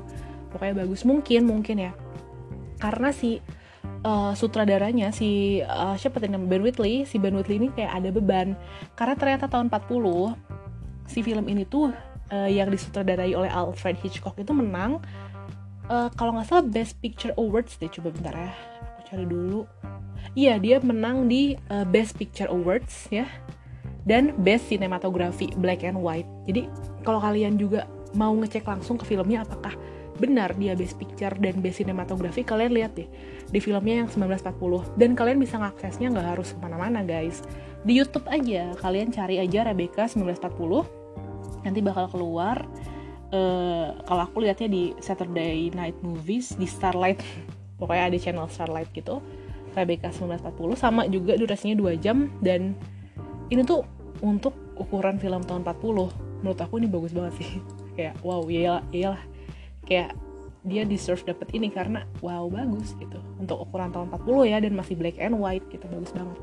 Pokoknya 0.51 0.85
bagus. 0.85 1.01
Mungkin 1.07 1.49
mungkin 1.49 1.75
ya. 1.81 1.91
Karena 2.77 3.09
si 3.15 3.39
uh, 4.03 4.33
sutradaranya 4.35 5.09
si 5.15 5.59
uh, 5.63 5.95
siapa 5.95 6.19
tadi 6.19 6.35
namanya? 6.35 6.51
Ben 6.51 6.63
Whitley 6.63 6.95
si 7.07 7.17
Ben 7.17 7.33
Whitley 7.33 7.57
ini 7.57 7.67
kayak 7.71 8.03
ada 8.03 8.09
beban. 8.11 8.55
Karena 8.93 9.15
ternyata 9.15 9.45
tahun 9.47 9.71
40 9.71 11.09
si 11.09 11.19
film 11.19 11.45
ini 11.51 11.67
tuh 11.67 11.91
uh, 12.31 12.49
yang 12.49 12.71
disutradarai 12.71 13.33
oleh 13.35 13.51
Alfred 13.51 13.99
Hitchcock 13.99 14.37
itu 14.39 14.51
menang 14.55 15.03
uh, 15.89 16.09
kalau 16.15 16.35
nggak 16.37 16.47
salah 16.47 16.65
Best 16.67 16.99
Picture 16.99 17.33
Awards 17.35 17.75
deh 17.79 17.89
coba 17.89 18.13
bentar 18.13 18.33
ya. 18.35 18.51
Aku 18.95 19.01
cari 19.09 19.25
dulu. 19.27 19.67
Iya 20.33 20.57
dia 20.59 20.79
menang 20.79 21.27
di 21.27 21.59
uh, 21.71 21.85
Best 21.87 22.15
Picture 22.15 22.47
Awards 22.47 23.11
ya 23.11 23.27
dan 24.03 24.35
Best 24.43 24.71
Cinematography 24.71 25.51
Black 25.59 25.83
and 25.83 25.99
White. 25.99 26.27
Jadi 26.47 26.67
kalau 27.03 27.19
kalian 27.19 27.59
juga 27.59 27.87
mau 28.13 28.31
ngecek 28.37 28.63
langsung 28.67 28.95
ke 28.95 29.05
filmnya 29.09 29.43
apakah 29.43 29.73
benar 30.21 30.53
dia 30.61 30.77
Best 30.77 31.01
Picture 31.01 31.33
dan 31.41 31.59
Best 31.59 31.81
Cinematography 31.81 32.45
kalian 32.45 32.71
lihat 32.77 32.93
deh 32.93 33.09
di 33.49 33.59
filmnya 33.59 34.05
yang 34.05 34.09
1940 34.09 35.01
dan 35.01 35.17
kalian 35.17 35.41
bisa 35.41 35.57
ngaksesnya 35.57 36.13
nggak 36.13 36.27
harus 36.37 36.53
ke 36.53 36.59
mana-mana 36.61 37.01
guys. 37.01 37.41
Di 37.83 37.97
YouTube 37.97 38.29
aja 38.29 38.71
kalian 38.79 39.11
cari 39.11 39.41
aja 39.41 39.65
Rebecca 39.65 40.05
1940 40.05 41.65
nanti 41.65 41.79
bakal 41.79 42.11
keluar 42.11 42.63
uh, 43.33 43.97
kalau 44.05 44.23
aku 44.29 44.45
lihatnya 44.45 44.69
di 44.69 44.93
Saturday 45.01 45.73
Night 45.73 45.97
Movies 46.05 46.55
di 46.55 46.69
Starlight 46.69 47.19
pokoknya 47.81 48.13
ada 48.13 48.17
channel 48.21 48.47
Starlight 48.47 48.93
gitu 48.93 49.19
Rebecca 49.73 50.13
1940 50.13 50.77
sama 50.77 51.09
juga 51.09 51.33
durasinya 51.33 51.73
2 51.75 51.97
jam 51.97 52.29
dan 52.45 52.77
ini 53.49 53.65
tuh 53.65 53.83
untuk 54.21 54.53
ukuran 54.77 55.17
film 55.17 55.41
tahun 55.43 55.65
40 55.65 56.45
menurut 56.45 56.59
aku 56.59 56.77
ini 56.79 56.87
bagus 56.87 57.11
banget 57.11 57.33
sih. 57.41 57.49
Kayak 57.97 58.15
wow 58.21 58.45
iyalah 58.45 58.85
iyalah. 58.93 59.23
Kayak 59.83 60.15
dia 60.63 60.87
deserve 60.87 61.25
dapet 61.27 61.51
ini 61.51 61.67
karena 61.73 62.07
wow 62.23 62.47
bagus 62.47 62.95
gitu. 63.01 63.19
Untuk 63.41 63.59
ukuran 63.65 63.91
tahun 63.91 64.13
40 64.13 64.51
ya 64.51 64.57
dan 64.61 64.73
masih 64.77 64.95
black 64.95 65.17
and 65.19 65.35
white 65.35 65.65
gitu 65.73 65.83
bagus 65.89 66.13
banget 66.13 66.37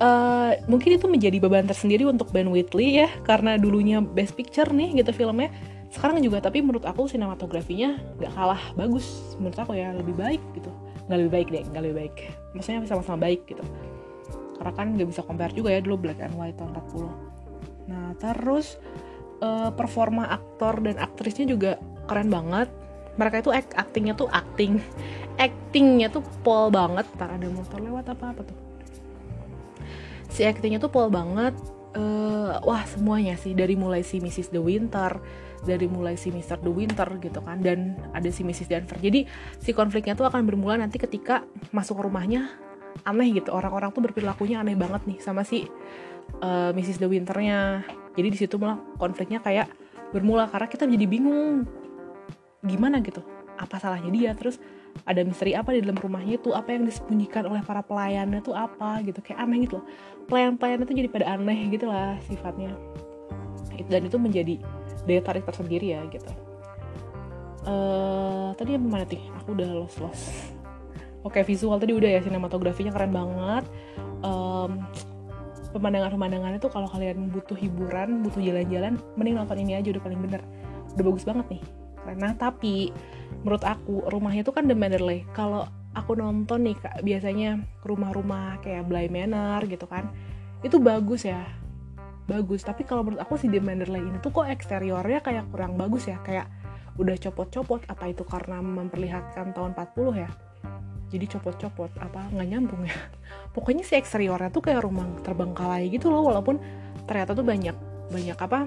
uh, 0.00 0.52
mungkin 0.66 0.96
itu 0.96 1.06
menjadi 1.06 1.36
beban 1.38 1.68
tersendiri 1.68 2.08
untuk 2.08 2.32
Ben 2.32 2.48
Whitley 2.48 3.04
ya 3.04 3.08
karena 3.22 3.60
dulunya 3.60 4.00
Best 4.00 4.34
Picture 4.34 4.72
nih 4.72 5.04
gitu 5.04 5.12
filmnya. 5.12 5.52
Sekarang 5.90 6.22
juga 6.22 6.38
tapi 6.40 6.62
menurut 6.62 6.86
aku 6.86 7.06
sinematografinya 7.06 8.00
nggak 8.18 8.32
kalah 8.34 8.62
bagus. 8.74 9.36
Menurut 9.38 9.58
aku 9.60 9.76
ya 9.76 9.92
lebih 9.94 10.16
baik 10.16 10.42
gitu. 10.56 10.72
Nggak 11.06 11.18
lebih 11.26 11.32
baik 11.32 11.48
deh 11.52 11.62
nggak 11.70 11.82
lebih 11.84 11.96
baik. 12.06 12.14
Maksudnya 12.56 12.80
sama-sama 12.88 13.18
baik 13.30 13.46
gitu. 13.46 13.62
Karena 14.58 14.72
kan 14.74 14.86
nggak 14.96 15.08
bisa 15.08 15.22
compare 15.22 15.52
juga 15.54 15.68
ya 15.72 15.80
dulu 15.84 16.08
Black 16.08 16.18
and 16.18 16.34
White 16.34 16.58
tahun 16.58 16.74
40 16.74 17.30
nah 17.90 18.14
terus 18.22 18.78
uh, 19.42 19.74
performa 19.74 20.30
aktor 20.30 20.78
dan 20.78 20.94
aktrisnya 21.02 21.50
juga 21.50 21.74
keren 22.06 22.30
banget. 22.30 22.70
Mereka 23.18 23.42
itu 23.42 23.50
act 23.50 23.74
actingnya 23.74 24.14
tuh 24.14 24.30
acting. 24.30 24.78
Actingnya 25.42 26.06
tuh 26.06 26.22
pol 26.46 26.70
banget. 26.70 27.02
Tak 27.18 27.34
ada 27.34 27.50
motor 27.50 27.82
lewat 27.82 28.14
apa 28.14 28.30
apa 28.30 28.46
tuh 28.46 28.69
si 30.40 30.48
actingnya 30.48 30.80
tuh 30.80 30.88
pol 30.88 31.12
banget 31.12 31.52
uh, 32.00 32.56
wah 32.64 32.80
semuanya 32.88 33.36
sih 33.36 33.52
dari 33.52 33.76
mulai 33.76 34.00
si 34.00 34.24
Mrs. 34.24 34.48
The 34.48 34.62
Winter 34.64 35.20
dari 35.68 35.84
mulai 35.84 36.16
si 36.16 36.32
Mr. 36.32 36.64
The 36.64 36.72
Winter 36.72 37.04
gitu 37.20 37.44
kan 37.44 37.60
dan 37.60 38.00
ada 38.16 38.32
si 38.32 38.40
Mrs. 38.40 38.72
Danver 38.72 38.96
jadi 39.04 39.28
si 39.60 39.76
konfliknya 39.76 40.16
tuh 40.16 40.24
akan 40.24 40.48
bermula 40.48 40.80
nanti 40.80 40.96
ketika 40.96 41.44
masuk 41.76 42.00
ke 42.00 42.02
rumahnya 42.08 42.56
aneh 43.04 43.36
gitu 43.36 43.52
orang-orang 43.52 43.92
tuh 43.92 44.00
berperilakunya 44.00 44.64
aneh 44.64 44.80
banget 44.80 45.04
nih 45.04 45.20
sama 45.20 45.44
si 45.44 45.68
uh, 46.40 46.72
Mrs. 46.72 47.04
The 47.04 47.08
Winternya 47.12 47.84
jadi 48.16 48.28
di 48.32 48.38
situ 48.40 48.56
malah 48.56 48.80
konfliknya 48.96 49.44
kayak 49.44 49.68
bermula 50.16 50.48
karena 50.48 50.72
kita 50.72 50.88
jadi 50.88 51.04
bingung 51.04 51.68
gimana 52.64 53.04
gitu 53.04 53.20
apa 53.60 53.76
salahnya 53.76 54.08
dia 54.08 54.32
terus 54.32 54.56
ada 55.08 55.20
misteri 55.24 55.56
apa 55.56 55.72
di 55.72 55.80
dalam 55.82 55.96
rumahnya 55.96 56.38
itu 56.38 56.52
apa 56.52 56.76
yang 56.76 56.84
disembunyikan 56.84 57.48
oleh 57.48 57.62
para 57.64 57.80
pelayannya 57.80 58.40
tuh 58.44 58.54
apa 58.54 59.00
gitu. 59.02 59.18
Kayak 59.24 59.48
aneh 59.48 59.58
gitu 59.66 59.80
loh. 59.80 59.86
Pelayan-pelayan 60.28 60.84
itu 60.86 60.92
jadi 60.94 61.08
pada 61.10 61.26
aneh 61.34 61.58
gitu 61.72 61.86
lah 61.88 62.14
sifatnya. 62.28 62.76
Dan 63.88 64.06
itu 64.06 64.16
menjadi 64.20 64.54
daya 65.08 65.20
tarik 65.24 65.48
tersendiri 65.48 65.96
ya 65.96 66.04
gitu. 66.12 66.30
Uh, 67.64 68.56
tadi 68.56 68.76
yang 68.76 68.84
mana 68.86 69.04
sih? 69.08 69.20
Aku 69.42 69.52
udah 69.56 69.68
los 69.68 69.96
los 70.00 70.20
oke 71.20 71.36
visual 71.44 71.76
tadi 71.76 71.92
udah 71.92 72.16
ya 72.16 72.20
sinematografinya 72.24 72.92
keren 72.92 73.12
banget. 73.12 73.64
Um, 74.20 74.84
pemandangan-pemandangannya 75.70 76.58
tuh 76.58 76.72
kalau 76.72 76.90
kalian 76.90 77.30
butuh 77.30 77.54
hiburan 77.54 78.26
butuh 78.26 78.42
jalan-jalan 78.42 78.98
mending 79.14 79.38
nonton 79.38 79.56
ini 79.60 79.76
aja 79.80 79.88
udah 79.92 80.02
paling 80.02 80.20
bener. 80.20 80.42
Udah 80.96 81.04
bagus 81.06 81.24
banget 81.24 81.46
nih 81.58 81.62
karena 82.04 82.32
tapi 82.36 82.90
menurut 83.42 83.64
aku 83.64 84.04
rumahnya 84.08 84.42
itu 84.44 84.52
kan 84.52 84.66
The 84.66 84.76
Manderley. 84.76 85.26
Kalau 85.36 85.68
aku 85.94 86.14
nonton 86.14 86.66
nih 86.66 86.76
kak 86.78 87.02
biasanya 87.02 87.58
rumah-rumah 87.82 88.62
kayak 88.62 88.86
Bly 88.86 89.10
Manor 89.10 89.66
gitu 89.66 89.90
kan 89.90 90.10
itu 90.60 90.76
bagus 90.76 91.24
ya. 91.24 91.40
Bagus. 92.28 92.62
Tapi 92.62 92.86
kalau 92.86 93.02
menurut 93.02 93.20
aku 93.20 93.40
si 93.40 93.50
The 93.50 93.58
Manderley 93.58 94.04
ini 94.04 94.20
tuh 94.22 94.30
kok 94.30 94.46
eksteriornya 94.46 95.24
kayak 95.24 95.50
kurang 95.50 95.74
bagus 95.80 96.06
ya. 96.06 96.20
Kayak 96.22 96.46
udah 97.00 97.16
copot-copot. 97.16 97.88
Apa 97.88 98.12
itu 98.12 98.22
karena 98.22 98.60
memperlihatkan 98.60 99.56
tahun 99.56 99.72
40 99.74 100.20
ya? 100.20 100.30
Jadi 101.10 101.24
copot-copot. 101.26 101.90
Apa 101.98 102.30
nggak 102.30 102.48
nyambung 102.48 102.86
ya? 102.86 102.94
Pokoknya 103.56 103.82
si 103.82 103.98
eksteriornya 103.98 104.52
tuh 104.52 104.62
kayak 104.62 104.84
rumah 104.84 105.08
terbengkalai 105.24 105.90
gitu 105.90 106.12
loh. 106.12 106.28
Walaupun 106.28 106.60
ternyata 107.08 107.34
tuh 107.34 107.42
banyak 107.42 107.74
banyak 108.10 108.38
apa 108.38 108.66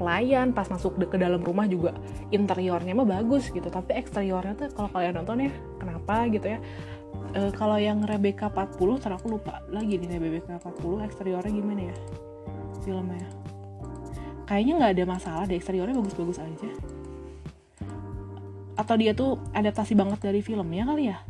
pelayan 0.00 0.56
pas 0.56 0.64
masuk 0.72 0.96
ke 0.96 1.20
dalam 1.20 1.44
rumah 1.44 1.68
juga 1.68 1.92
interiornya 2.32 2.96
mah 2.96 3.04
bagus 3.04 3.52
gitu. 3.52 3.68
Tapi 3.68 4.00
eksteriornya 4.00 4.56
tuh 4.56 4.72
kalau 4.72 4.88
kalian 4.88 5.20
nonton 5.20 5.44
ya 5.44 5.52
kenapa 5.76 6.24
gitu 6.32 6.56
ya? 6.56 6.58
E, 7.36 7.52
kalau 7.52 7.76
yang 7.76 8.00
Rebecca 8.08 8.48
40 8.48 8.96
ntar 8.96 9.12
aku 9.20 9.36
lupa 9.36 9.60
lagi 9.68 10.00
nih 10.00 10.16
Rebecca 10.16 10.56
40 10.56 11.04
eksteriornya 11.04 11.52
gimana 11.52 11.82
ya 11.92 11.96
filmnya? 12.80 13.28
Kayaknya 14.48 14.72
nggak 14.80 14.92
ada 14.96 15.04
masalah 15.04 15.44
deh 15.44 15.60
eksteriornya 15.60 15.94
bagus-bagus 16.00 16.40
aja. 16.40 16.70
Atau 18.80 18.96
dia 18.96 19.12
tuh 19.12 19.36
adaptasi 19.52 19.92
banget 19.92 20.24
dari 20.24 20.40
filmnya 20.40 20.88
kali 20.88 21.12
ya? 21.12 21.20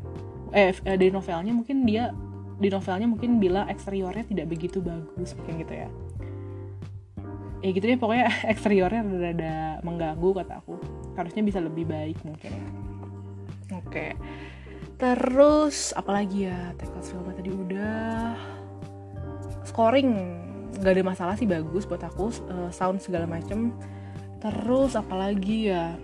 Eh, 0.55 0.71
eh 0.71 0.97
dari 0.97 1.11
novelnya 1.11 1.51
mungkin 1.51 1.83
dia 1.83 2.15
di 2.61 2.69
novelnya 2.69 3.09
mungkin 3.09 3.43
bilang 3.43 3.67
eksteriornya 3.67 4.29
tidak 4.31 4.47
begitu 4.53 4.85
bagus 4.85 5.33
mungkin 5.33 5.65
gitu 5.65 5.75
ya 5.75 5.89
ya 7.61 7.69
gitu 7.77 7.85
deh 7.85 8.01
pokoknya 8.01 8.27
eksteriornya 8.53 9.03
rada 9.05 9.57
mengganggu 9.85 10.31
kata 10.43 10.61
aku. 10.65 10.77
Harusnya 11.17 11.43
bisa 11.45 11.59
lebih 11.61 11.85
baik 11.89 12.19
mungkin. 12.25 12.53
Oke. 13.77 14.17
Terus 15.01 15.97
apalagi 15.97 16.49
ya? 16.49 16.73
Teknis 16.77 17.09
filmnya 17.13 17.35
tadi 17.37 17.51
udah. 17.53 18.37
Scoring. 19.65 20.11
Nggak 20.81 20.93
ada 20.97 21.05
masalah 21.05 21.35
sih 21.37 21.49
bagus 21.49 21.85
buat 21.89 22.05
aku. 22.05 22.33
Uh, 22.49 22.71
sound 22.73 23.01
segala 23.01 23.25
macem. 23.25 23.73
Terus 24.41 24.97
apalagi 24.97 25.73
ya? 25.73 25.97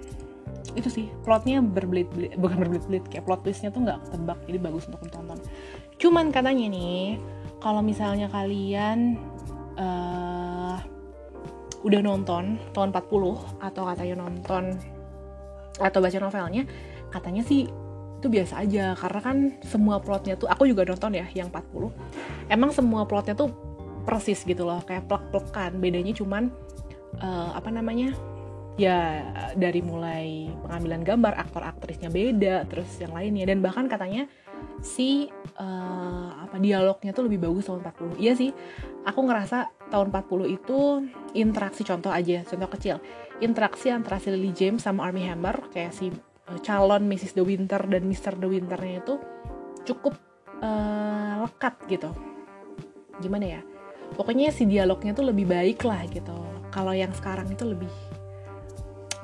Itu 0.76 0.92
sih 0.92 1.08
plotnya 1.24 1.64
berbelit-belit 1.64 2.36
bukan 2.36 2.60
berbelit-belit 2.60 3.04
kayak 3.08 3.24
plot 3.24 3.44
twistnya 3.44 3.72
tuh 3.72 3.84
nggak 3.84 4.12
ketebak 4.12 4.38
jadi 4.44 4.58
bagus 4.60 4.84
untuk 4.92 5.00
ditonton 5.08 5.40
cuman 5.96 6.28
katanya 6.28 6.68
nih 6.68 7.16
kalau 7.64 7.80
misalnya 7.80 8.28
kalian 8.28 9.16
uh, 9.80 10.45
udah 11.84 12.00
nonton 12.00 12.60
tahun 12.72 12.88
40 12.94 13.60
atau 13.60 13.82
katanya 13.88 14.14
nonton 14.24 14.76
atau 15.76 15.98
baca 16.00 16.18
novelnya 16.18 16.64
katanya 17.12 17.44
sih 17.44 17.68
itu 18.16 18.26
biasa 18.32 18.64
aja. 18.64 18.96
Karena 18.96 19.20
kan 19.20 19.36
semua 19.62 20.00
plotnya 20.00 20.34
tuh 20.40 20.48
aku 20.48 20.64
juga 20.64 20.88
nonton 20.88 21.14
ya 21.14 21.28
yang 21.36 21.52
40 21.52 21.92
emang 22.48 22.70
semua 22.72 23.04
plotnya 23.04 23.36
tuh 23.36 23.52
persis 24.08 24.40
gitu 24.42 24.64
loh 24.64 24.80
kayak 24.82 25.06
plek-plekan. 25.06 25.76
Bedanya 25.78 26.16
cuman 26.16 26.48
uh, 27.20 27.52
apa 27.54 27.68
namanya? 27.68 28.16
Ya 28.76 29.24
dari 29.56 29.80
mulai 29.80 30.52
pengambilan 30.60 31.00
gambar 31.00 31.32
aktor 31.40 31.64
aktrisnya 31.64 32.12
beda 32.12 32.68
terus 32.68 32.88
yang 33.00 33.16
lainnya. 33.16 33.48
Dan 33.48 33.64
bahkan 33.64 33.88
katanya 33.88 34.28
si 34.84 35.28
uh, 35.56 36.28
apa 36.36 36.56
dialognya 36.60 37.12
tuh 37.16 37.28
lebih 37.28 37.48
bagus 37.48 37.68
tahun 37.68 37.84
40 37.84 38.20
iya 38.20 38.32
sih 38.36 38.52
aku 39.04 39.20
ngerasa 39.24 39.75
tahun 39.90 40.10
40 40.10 40.56
itu 40.56 40.78
interaksi 41.36 41.82
contoh 41.86 42.10
aja 42.10 42.42
contoh 42.42 42.70
kecil 42.74 42.96
interaksi 43.38 43.92
antara 43.92 44.16
si 44.18 44.32
Lily 44.32 44.52
James 44.52 44.82
sama 44.82 45.06
Army 45.06 45.28
Hammer 45.28 45.68
kayak 45.70 45.92
si 45.92 46.10
uh, 46.10 46.58
calon 46.64 47.04
Mrs. 47.06 47.36
De 47.36 47.42
Winter 47.44 47.80
dan 47.86 48.02
Mr. 48.06 48.34
De 48.38 48.48
Winternya 48.48 49.04
itu 49.04 49.14
cukup 49.86 50.16
uh, 50.60 51.46
lekat 51.46 51.74
gitu 51.86 52.10
gimana 53.20 53.60
ya 53.60 53.60
pokoknya 54.16 54.52
si 54.52 54.64
dialognya 54.64 55.12
tuh 55.12 55.30
lebih 55.30 55.46
baik 55.48 55.84
lah 55.84 56.04
gitu 56.08 56.36
kalau 56.72 56.92
yang 56.92 57.12
sekarang 57.14 57.48
itu 57.48 57.64
lebih 57.64 57.90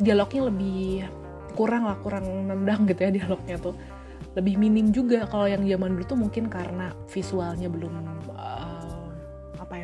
dialognya 0.00 0.48
lebih 0.48 1.04
kurang 1.52 1.84
lah 1.84 1.96
kurang 2.00 2.24
nendang 2.48 2.88
gitu 2.88 3.00
ya 3.06 3.10
dialognya 3.12 3.56
tuh 3.60 3.76
lebih 4.32 4.56
minim 4.56 4.88
juga 4.88 5.28
kalau 5.28 5.44
yang 5.44 5.60
zaman 5.68 5.92
dulu 5.96 6.04
tuh 6.08 6.18
mungkin 6.18 6.48
karena 6.48 6.96
visualnya 7.12 7.68
belum 7.68 7.92
uh, 8.32 8.51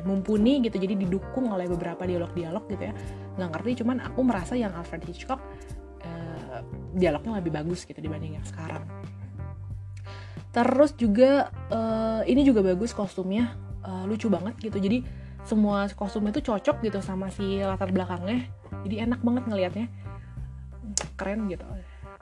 mumpuni 0.04 0.60
gitu 0.62 0.76
jadi 0.78 0.94
didukung 0.94 1.50
oleh 1.50 1.66
beberapa 1.66 2.04
dialog-dialog 2.04 2.64
gitu 2.70 2.82
ya. 2.90 2.94
Nggak 3.38 3.48
ngerti 3.56 3.70
cuman 3.84 3.96
aku 4.04 4.20
merasa 4.26 4.54
yang 4.54 4.74
Alfred 4.74 5.02
Hitchcock 5.06 5.40
uh, 6.04 6.60
dialognya 6.94 7.38
lebih 7.38 7.52
bagus 7.54 7.86
gitu 7.86 7.98
dibanding 7.98 8.38
yang 8.38 8.46
sekarang. 8.46 8.84
Terus 10.50 10.96
juga 10.96 11.52
uh, 11.70 12.22
ini 12.24 12.42
juga 12.42 12.64
bagus 12.64 12.96
kostumnya 12.96 13.54
uh, 13.84 14.04
lucu 14.08 14.26
banget 14.26 14.56
gitu. 14.58 14.78
Jadi 14.80 15.04
semua 15.46 15.88
kostumnya 15.94 16.34
tuh 16.34 16.44
cocok 16.44 16.82
gitu 16.84 16.98
sama 17.00 17.32
si 17.32 17.62
latar 17.62 17.88
belakangnya. 17.94 18.48
Jadi 18.84 18.94
enak 19.04 19.20
banget 19.22 19.44
ngelihatnya 19.48 19.86
keren 21.16 21.48
gitu. 21.48 21.64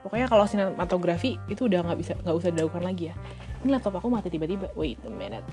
Pokoknya 0.04 0.30
kalau 0.30 0.46
sinematografi 0.46 1.34
itu 1.50 1.66
udah 1.66 1.82
nggak 1.82 1.98
bisa 1.98 2.12
nggak 2.22 2.36
usah 2.36 2.50
dilakukan 2.54 2.84
lagi 2.86 3.10
ya. 3.10 3.14
Ini 3.66 3.74
laptop 3.74 3.98
aku 3.98 4.06
mati 4.12 4.30
tiba-tiba. 4.30 4.70
Wait 4.78 5.02
a 5.02 5.10
minute 5.10 5.46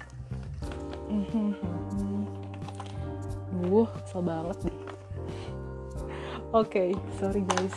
Wuh, 3.68 3.90
kesel 4.04 4.22
banget 4.24 4.58
deh. 4.68 4.78
Oke, 6.54 6.70
okay, 6.70 6.90
sorry 7.18 7.42
guys. 7.48 7.76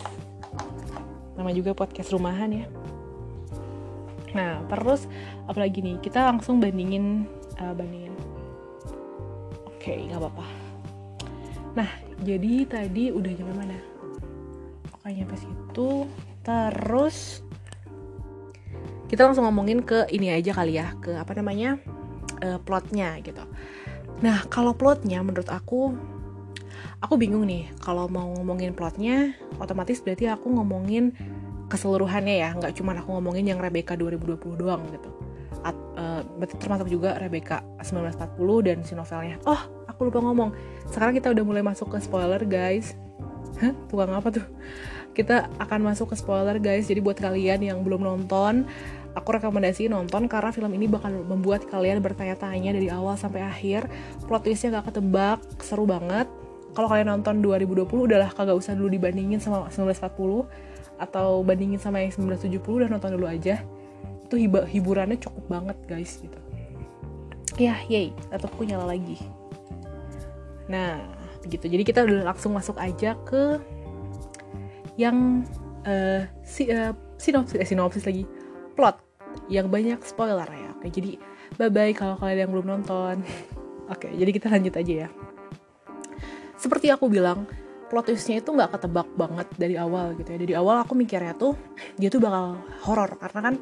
Nama 1.36 1.50
juga 1.52 1.72
podcast 1.72 2.12
rumahan 2.12 2.52
ya. 2.52 2.66
Nah, 4.36 4.60
terus 4.68 5.08
apalagi 5.48 5.80
nih? 5.80 5.96
Kita 6.04 6.28
langsung 6.28 6.60
bandingin 6.60 7.24
uh, 7.56 7.72
bandingin. 7.72 8.12
Oke, 9.64 9.96
okay, 9.96 9.98
nggak 10.10 10.20
apa-apa. 10.20 10.46
Nah, 11.76 11.88
jadi 12.20 12.68
tadi 12.68 13.12
udah 13.12 13.32
nyampe 13.32 13.54
mana? 13.56 13.78
Oke, 14.92 15.08
nyampe 15.12 15.36
situ. 15.40 16.04
Terus 16.44 17.40
kita 19.08 19.24
langsung 19.24 19.48
ngomongin 19.48 19.80
ke 19.86 20.04
ini 20.12 20.34
aja 20.34 20.52
kali 20.52 20.76
ya, 20.76 20.92
ke 21.00 21.16
apa 21.16 21.32
namanya? 21.32 21.80
Uh, 22.44 22.60
plotnya 22.60 23.16
gitu. 23.24 23.40
Nah, 24.24 24.48
kalau 24.48 24.72
plotnya 24.72 25.20
menurut 25.20 25.48
aku 25.52 25.92
aku 27.00 27.14
bingung 27.20 27.44
nih. 27.44 27.68
Kalau 27.82 28.08
mau 28.08 28.32
ngomongin 28.36 28.72
plotnya 28.72 29.36
otomatis 29.60 30.00
berarti 30.00 30.30
aku 30.30 30.48
ngomongin 30.52 31.12
keseluruhannya 31.68 32.36
ya. 32.40 32.50
Nggak 32.56 32.72
cuma 32.80 32.96
aku 32.96 33.12
ngomongin 33.16 33.52
yang 33.52 33.60
Rebecca 33.60 33.98
2020 33.98 34.56
doang 34.56 34.82
gitu. 34.92 35.10
At, 35.66 35.76
uh, 35.98 36.22
berarti 36.38 36.56
termasuk 36.62 36.88
juga 36.88 37.18
Rebecca 37.18 37.60
1940 37.82 38.66
dan 38.66 38.78
si 38.86 38.92
novelnya. 38.94 39.36
Oh 39.44 39.58
aku 39.90 40.08
lupa 40.08 40.20
ngomong. 40.22 40.52
Sekarang 40.88 41.16
kita 41.16 41.32
udah 41.32 41.44
mulai 41.44 41.62
masuk 41.64 41.92
ke 41.92 41.98
spoiler 42.00 42.40
guys. 42.44 42.96
Hah? 43.56 43.72
tukang 43.88 44.12
apa 44.12 44.28
tuh? 44.28 44.46
Kita 45.16 45.48
akan 45.56 45.80
masuk 45.92 46.12
ke 46.12 46.16
spoiler 46.20 46.60
guys. 46.60 46.88
Jadi 46.88 47.00
buat 47.00 47.16
kalian 47.16 47.64
yang 47.64 47.80
belum 47.80 48.04
nonton 48.04 48.68
aku 49.16 49.40
rekomendasi 49.40 49.88
nonton 49.88 50.28
karena 50.28 50.52
film 50.52 50.68
ini 50.76 50.84
bakal 50.84 51.08
membuat 51.24 51.64
kalian 51.72 52.04
bertanya-tanya 52.04 52.76
dari 52.76 52.92
awal 52.92 53.16
sampai 53.16 53.40
akhir. 53.40 53.88
Plot 54.28 54.44
twistnya 54.44 54.78
gak 54.78 54.92
ketebak 54.92 55.40
seru 55.64 55.88
banget. 55.88 56.28
Kalau 56.76 56.92
kalian 56.92 57.08
nonton 57.08 57.40
2020 57.40 57.88
udahlah 57.88 58.28
kagak 58.28 58.60
usah 58.60 58.76
dulu 58.76 58.92
dibandingin 58.92 59.40
sama 59.40 59.72
1940 59.72 61.00
atau 61.00 61.40
bandingin 61.40 61.80
sama 61.80 62.04
yang 62.04 62.12
1970 62.12 62.60
udah 62.60 62.88
nonton 62.92 63.16
dulu 63.16 63.24
aja. 63.24 63.64
Itu 64.28 64.36
hiburannya 64.68 65.16
cukup 65.16 65.44
banget 65.48 65.78
guys 65.88 66.20
gitu. 66.20 66.36
Ya 67.56 67.80
yay. 67.88 68.12
Laptopku 68.28 68.68
nyala 68.68 68.92
lagi. 68.92 69.16
Nah 70.68 71.00
begitu. 71.40 71.72
Jadi 71.72 71.82
kita 71.88 72.04
udah 72.04 72.28
langsung 72.36 72.52
masuk 72.52 72.76
aja 72.76 73.16
ke 73.24 73.56
yang 75.00 75.48
uh, 75.88 76.28
si 76.44 76.68
uh, 76.68 76.92
sinopsis 77.16 77.56
eh, 77.56 77.64
sinopsis 77.64 78.04
lagi. 78.04 78.28
Plot 78.76 79.05
yang 79.46 79.70
banyak 79.70 80.00
spoiler 80.02 80.46
ya. 80.46 80.70
Oke 80.76 80.88
jadi 80.90 81.20
bye 81.56 81.70
bye 81.70 81.92
kalau 81.94 82.18
kalian 82.18 82.48
yang 82.48 82.50
belum 82.52 82.66
nonton. 82.78 83.22
Oke 83.92 84.10
jadi 84.12 84.30
kita 84.30 84.46
lanjut 84.50 84.74
aja 84.76 84.94
ya. 85.06 85.08
Seperti 86.56 86.90
aku 86.90 87.06
bilang 87.12 87.46
plot 87.86 88.10
twistnya 88.10 88.42
itu 88.42 88.50
nggak 88.50 88.78
ketebak 88.78 89.08
banget 89.14 89.48
dari 89.54 89.74
awal 89.78 90.16
gitu 90.18 90.34
ya. 90.34 90.38
Dari 90.42 90.54
awal 90.58 90.82
aku 90.82 90.98
mikirnya 90.98 91.36
tuh 91.38 91.54
dia 92.00 92.08
tuh 92.10 92.18
bakal 92.18 92.58
horor. 92.82 93.14
Karena 93.20 93.40
kan 93.52 93.54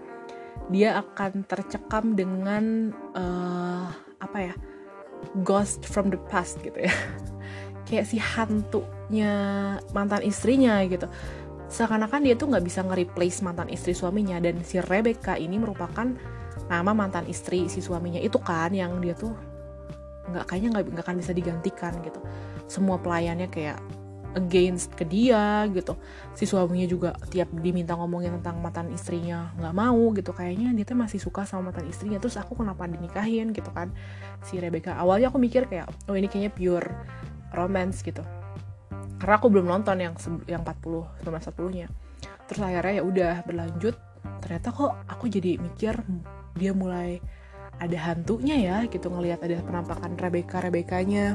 dia 0.73 0.97
akan 0.97 1.45
tercekam 1.45 2.17
dengan 2.17 2.95
uh, 3.13 3.93
apa 4.23 4.39
ya 4.41 4.55
ghost 5.45 5.85
from 5.85 6.09
the 6.09 6.21
past 6.33 6.57
gitu 6.65 6.89
ya. 6.89 6.95
Kayak 7.89 8.09
si 8.09 8.17
hantunya 8.17 9.33
mantan 9.93 10.25
istrinya 10.25 10.81
gitu 10.89 11.05
seakan-akan 11.75 12.23
dia 12.23 12.39
tuh 12.39 12.55
nggak 12.55 12.63
bisa 12.63 12.87
nge-replace 12.87 13.43
mantan 13.43 13.67
istri 13.67 13.99
suaminya 13.99 14.39
dan 14.39 14.63
si 14.63 14.79
Rebecca 14.79 15.35
ini 15.35 15.59
merupakan 15.59 16.07
nama 16.71 16.95
mantan 16.95 17.27
istri 17.27 17.67
si 17.67 17.83
suaminya 17.83 18.23
itu 18.23 18.39
kan 18.39 18.71
yang 18.71 19.03
dia 19.03 19.19
tuh 19.19 19.35
nggak 20.31 20.47
kayaknya 20.47 20.69
nggak 20.79 21.03
akan 21.03 21.17
bisa 21.19 21.35
digantikan 21.35 21.99
gitu. 22.07 22.23
Semua 22.71 23.03
pelayannya 23.03 23.51
kayak 23.51 23.83
against 24.39 24.95
ke 24.95 25.03
dia 25.03 25.67
gitu. 25.75 25.99
Si 26.39 26.47
suaminya 26.47 26.87
juga 26.87 27.11
tiap 27.27 27.51
diminta 27.59 27.99
ngomongin 27.99 28.39
tentang 28.39 28.63
mantan 28.63 28.95
istrinya 28.95 29.51
nggak 29.59 29.75
mau 29.75 30.15
gitu. 30.15 30.31
Kayaknya 30.31 30.79
dia 30.79 30.87
tuh 30.87 30.95
masih 30.95 31.19
suka 31.19 31.43
sama 31.43 31.75
mantan 31.75 31.91
istrinya 31.91 32.23
terus 32.23 32.39
aku 32.39 32.55
kenapa 32.55 32.87
dinikahin 32.87 33.51
gitu 33.51 33.75
kan 33.75 33.91
si 34.47 34.63
Rebecca. 34.63 34.95
Awalnya 34.95 35.35
aku 35.35 35.43
mikir 35.43 35.67
kayak 35.67 35.91
oh 36.07 36.15
ini 36.15 36.31
kayaknya 36.31 36.55
pure 36.55 36.87
romance 37.51 37.99
gitu 38.07 38.23
karena 39.25 39.41
aku 39.41 39.49
belum 39.49 39.65
nonton 39.65 39.97
yang 40.05 40.13
yang 40.45 40.61
40 40.61 41.25
1940 41.25 41.81
nya 41.81 41.89
terus 42.45 42.61
akhirnya 42.61 43.01
ya 43.01 43.03
udah 43.09 43.35
berlanjut. 43.49 43.97
Ternyata 44.45 44.69
kok 44.77 44.93
aku 45.09 45.33
jadi 45.33 45.57
mikir 45.57 45.97
dia 46.53 46.77
mulai 46.77 47.25
ada 47.81 47.99
hantunya 47.99 48.57
ya 48.61 48.77
gitu 48.87 49.09
ngelihat 49.09 49.41
ada 49.43 49.59
penampakan 49.65 50.15
Rebecca 50.15 50.63
Rebekanya 50.63 51.35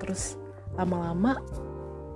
terus 0.00 0.40
lama-lama 0.76 1.40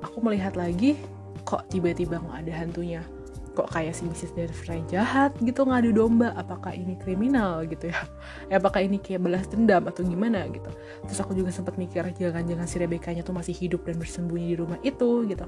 aku 0.01 0.25
melihat 0.25 0.57
lagi 0.57 0.97
kok 1.45 1.69
tiba-tiba 1.69 2.21
nggak 2.21 2.39
ada 2.47 2.53
hantunya 2.65 3.03
kok 3.51 3.67
kayak 3.67 3.99
si 3.99 4.07
Mrs. 4.07 4.31
Doubtfire 4.39 4.87
jahat 4.87 5.35
gitu 5.43 5.67
ngadu 5.67 5.91
domba 5.91 6.31
apakah 6.39 6.71
ini 6.71 6.95
kriminal 7.03 7.67
gitu 7.67 7.91
ya? 7.91 7.99
Eh, 8.47 8.55
apakah 8.55 8.79
ini 8.79 9.03
kayak 9.03 9.27
balas 9.27 9.47
dendam 9.51 9.91
atau 9.91 10.07
gimana 10.07 10.47
gitu? 10.47 10.71
Terus 11.07 11.19
aku 11.19 11.35
juga 11.35 11.51
sempat 11.51 11.75
mikir 11.75 12.07
jangan-jangan 12.15 12.67
si 12.71 12.77
Rebecca 12.79 13.11
nya 13.11 13.27
tuh 13.27 13.35
masih 13.35 13.55
hidup 13.55 13.83
dan 13.83 13.99
bersembunyi 13.99 14.55
di 14.55 14.57
rumah 14.57 14.79
itu 14.87 15.27
gitu. 15.27 15.47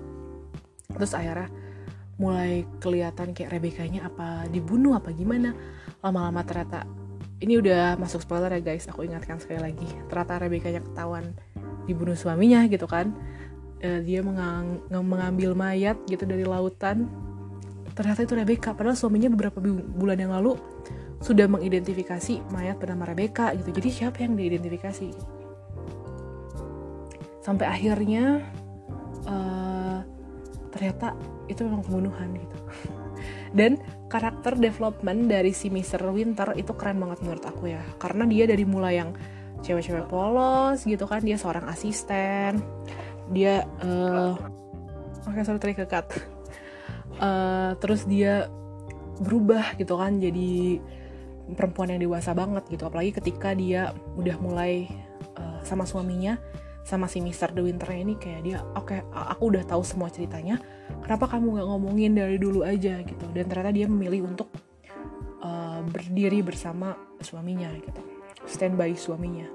Terus 0.90 1.14
akhirnya 1.14 1.46
mulai 2.18 2.66
kelihatan 2.82 3.32
kayak 3.32 3.50
Rebecca 3.54 3.86
nya 3.86 4.10
apa 4.10 4.50
dibunuh 4.50 4.98
apa 4.98 5.14
gimana. 5.14 5.54
Lama-lama 6.02 6.42
ternyata 6.42 6.82
ini 7.38 7.58
udah 7.58 7.98
masuk 7.98 8.22
spoiler 8.26 8.50
ya 8.58 8.62
guys 8.62 8.90
aku 8.90 9.06
ingatkan 9.06 9.38
sekali 9.38 9.62
lagi. 9.62 9.86
Ternyata 10.10 10.42
Rebecca 10.42 10.68
nya 10.74 10.82
ketahuan 10.82 11.38
dibunuh 11.86 12.18
suaminya 12.18 12.66
gitu 12.66 12.90
kan. 12.90 13.14
Uh, 13.82 13.98
dia 14.02 14.22
mengambil 14.90 15.58
mayat 15.58 15.98
gitu 16.06 16.22
dari 16.22 16.46
lautan 16.46 17.10
ternyata 17.92 18.24
itu 18.24 18.34
Rebecca. 18.36 18.72
Padahal 18.72 18.96
suaminya 18.98 19.28
beberapa 19.32 19.58
bulan 19.96 20.18
yang 20.18 20.32
lalu 20.32 20.56
sudah 21.22 21.46
mengidentifikasi 21.46 22.42
mayat 22.50 22.76
bernama 22.82 23.08
Rebecca 23.08 23.54
gitu. 23.54 23.70
Jadi 23.70 23.88
siapa 23.88 24.24
yang 24.24 24.34
diidentifikasi? 24.34 25.08
Sampai 27.42 27.66
akhirnya 27.66 28.42
uh, 29.26 30.02
ternyata 30.74 31.14
itu 31.46 31.62
memang 31.66 31.82
pembunuhan 31.86 32.28
gitu. 32.34 32.58
Dan 33.58 33.78
karakter 34.08 34.56
development 34.56 35.28
dari 35.28 35.52
si 35.52 35.68
Mr. 35.68 36.00
Winter 36.08 36.56
itu 36.56 36.72
keren 36.72 36.98
banget 36.98 37.20
menurut 37.20 37.44
aku 37.44 37.70
ya. 37.70 37.84
Karena 38.00 38.24
dia 38.24 38.48
dari 38.48 38.64
mulai 38.64 38.98
yang 38.98 39.12
cewek-cewek 39.62 40.10
polos 40.10 40.82
gitu 40.82 41.06
kan 41.06 41.22
dia 41.22 41.38
seorang 41.38 41.64
asisten 41.70 42.60
dia 43.30 43.64
uh, 43.80 44.34
oke 45.24 45.32
okay, 45.32 45.46
sorry 45.46 45.62
tadi 45.62 45.74
kekat 45.78 46.04
uh, 47.22 47.78
terus 47.78 48.04
dia 48.04 48.50
berubah 49.22 49.78
gitu 49.78 49.94
kan 49.94 50.18
jadi 50.18 50.82
perempuan 51.54 51.94
yang 51.94 52.02
dewasa 52.10 52.34
banget 52.34 52.66
gitu. 52.68 52.84
Apalagi 52.90 53.14
ketika 53.14 53.54
dia 53.54 53.94
udah 54.18 54.36
mulai 54.42 54.90
uh, 55.38 55.62
sama 55.62 55.86
suaminya 55.86 56.36
sama 56.82 57.06
si 57.06 57.22
Mr. 57.22 57.54
The 57.54 57.62
Winter 57.62 57.94
ini 57.94 58.18
kayak 58.18 58.40
dia 58.42 58.58
oke 58.74 58.90
okay, 58.90 59.06
aku 59.14 59.54
udah 59.54 59.62
tahu 59.62 59.86
semua 59.86 60.10
ceritanya 60.10 60.58
kenapa 61.06 61.30
kamu 61.30 61.54
nggak 61.54 61.68
ngomongin 61.70 62.12
dari 62.18 62.36
dulu 62.42 62.66
aja? 62.66 62.98
gitu. 63.06 63.26
Dan 63.30 63.46
ternyata 63.46 63.70
dia 63.70 63.86
memilih 63.86 64.26
untuk 64.26 64.50
uh, 65.42 65.80
berdiri 65.86 66.42
bersama 66.42 66.98
suaminya 67.22 67.70
gitu. 67.78 68.02
Standby 68.42 68.98
suaminya. 68.98 69.46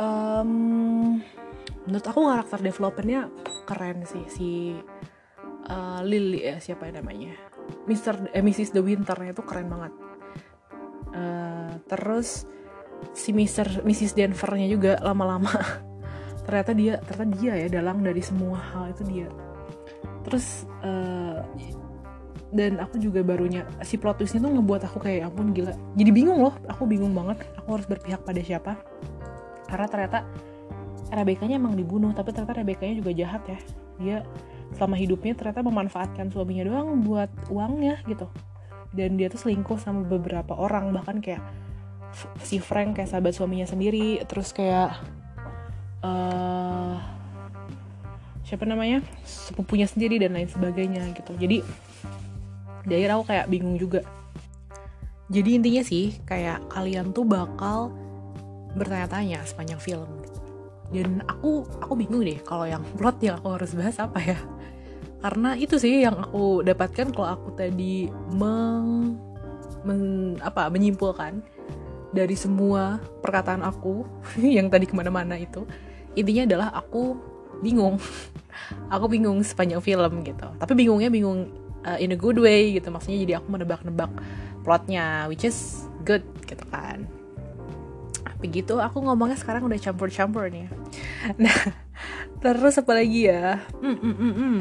Um, 0.00 1.20
menurut 1.84 2.06
aku 2.08 2.24
karakter 2.24 2.58
developernya 2.64 3.28
keren 3.68 4.02
sih 4.08 4.24
si 4.32 4.48
uh, 5.70 6.00
Lily 6.02 6.42
ya 6.44 6.56
siapa 6.58 6.90
yang 6.90 7.00
namanya 7.00 7.32
Mr. 7.86 8.34
Eh, 8.34 8.42
Mrs. 8.42 8.74
The 8.74 8.82
Winter 8.82 9.16
itu 9.22 9.42
keren 9.46 9.70
banget 9.70 9.92
uh, 11.14 11.72
terus 11.86 12.44
si 13.16 13.32
Mr. 13.32 13.86
Mrs. 13.86 14.12
Denvernya 14.18 14.68
juga 14.68 14.92
lama-lama 15.00 15.50
ternyata 16.44 16.74
dia 16.74 16.98
ternyata 17.06 17.26
dia 17.38 17.52
ya 17.56 17.68
dalang 17.70 18.02
dari 18.02 18.20
semua 18.20 18.58
hal 18.58 18.90
itu 18.92 19.02
dia 19.06 19.28
terus 20.26 20.68
uh, 20.84 21.40
dan 22.50 22.82
aku 22.82 22.98
juga 22.98 23.22
barunya 23.22 23.62
si 23.86 23.94
plot 23.94 24.20
twistnya 24.20 24.42
tuh 24.42 24.58
ngebuat 24.58 24.82
aku 24.90 24.98
kayak 24.98 25.16
ya 25.22 25.24
ampun 25.30 25.54
gila 25.54 25.72
jadi 25.94 26.10
bingung 26.10 26.42
loh 26.42 26.54
aku 26.66 26.82
bingung 26.82 27.14
banget 27.14 27.46
aku 27.54 27.78
harus 27.78 27.86
berpihak 27.86 28.20
pada 28.26 28.42
siapa 28.42 28.74
karena 29.70 29.86
ternyata 29.86 30.18
Rebecca-nya 31.10 31.58
emang 31.58 31.78
dibunuh 31.78 32.10
tapi 32.10 32.34
ternyata 32.34 32.58
Rebecca-nya 32.58 32.94
juga 32.98 33.10
jahat 33.14 33.42
ya 33.46 33.58
dia 34.02 34.16
selama 34.74 34.96
hidupnya 34.98 35.34
ternyata 35.34 35.60
memanfaatkan 35.66 36.30
suaminya 36.30 36.66
doang 36.66 37.02
buat 37.02 37.30
uangnya 37.50 38.02
gitu. 38.06 38.26
Dan 38.90 39.14
dia 39.14 39.30
tuh 39.30 39.46
selingkuh 39.46 39.78
sama 39.78 40.02
beberapa 40.02 40.54
orang 40.58 40.90
bahkan 40.90 41.22
kayak 41.22 41.42
si 42.42 42.58
Frank 42.58 42.98
kayak 42.98 43.10
sahabat 43.10 43.34
suaminya 43.34 43.66
sendiri. 43.66 44.22
Terus 44.26 44.50
kayak 44.50 44.98
uh, 46.02 46.98
siapa 48.46 48.66
namanya? 48.66 49.02
Sepupunya 49.22 49.86
sendiri 49.86 50.18
dan 50.18 50.34
lain 50.34 50.50
sebagainya 50.50 51.06
gitu. 51.14 51.32
Jadi 51.38 51.62
dari 52.86 53.06
aku 53.06 53.24
kayak 53.30 53.46
bingung 53.50 53.78
juga. 53.78 54.02
Jadi 55.30 55.62
intinya 55.62 55.82
sih 55.86 56.18
kayak 56.26 56.66
kalian 56.74 57.14
tuh 57.14 57.22
bakal 57.22 57.94
bertanya-tanya 58.74 59.46
sepanjang 59.46 59.78
film. 59.78 60.19
Dan 60.90 61.22
aku 61.26 61.66
aku 61.78 61.94
bingung 61.94 62.26
deh 62.26 62.38
kalau 62.42 62.66
yang 62.66 62.82
plot 62.98 63.22
yang 63.22 63.38
aku 63.38 63.54
harus 63.54 63.70
bahas 63.74 63.96
apa 64.02 64.18
ya. 64.22 64.38
Karena 65.20 65.52
itu 65.54 65.76
sih 65.76 66.02
yang 66.02 66.16
aku 66.16 66.64
dapatkan 66.64 67.12
kalau 67.12 67.28
aku 67.36 67.52
tadi 67.52 68.08
meng, 68.32 69.20
men, 69.84 70.00
apa 70.40 70.66
menyimpulkan 70.72 71.44
dari 72.10 72.34
semua 72.34 72.98
perkataan 73.22 73.62
aku 73.62 74.02
yang 74.56 74.66
tadi 74.72 74.88
ke 74.88 74.94
mana-mana 74.96 75.38
itu 75.38 75.62
intinya 76.18 76.48
adalah 76.48 76.68
aku 76.74 77.16
bingung. 77.60 78.00
Aku 78.92 79.10
bingung 79.10 79.40
sepanjang 79.42 79.82
film 79.82 80.22
gitu. 80.22 80.46
Tapi 80.58 80.72
bingungnya 80.78 81.10
bingung 81.10 81.48
uh, 81.82 81.98
in 81.98 82.14
a 82.14 82.18
good 82.18 82.38
way 82.38 82.76
gitu. 82.76 82.86
Maksudnya 82.92 83.18
jadi 83.18 83.32
aku 83.42 83.50
menebak-nebak 83.50 84.10
plotnya 84.62 85.26
which 85.26 85.42
is 85.42 85.88
good 86.04 86.22
gitu 86.46 86.62
kan 86.68 87.08
begitu 88.40 88.80
aku 88.80 89.04
ngomongnya 89.04 89.36
sekarang 89.36 89.68
udah 89.68 89.78
campur-campur 89.78 90.48
nih 90.48 90.66
nah 91.36 91.56
terus 92.40 92.80
apa 92.80 92.92
lagi 92.96 93.28
ya 93.28 93.60
mm, 93.84 93.96
mm, 94.00 94.14
mm, 94.16 94.32
mm. 94.34 94.56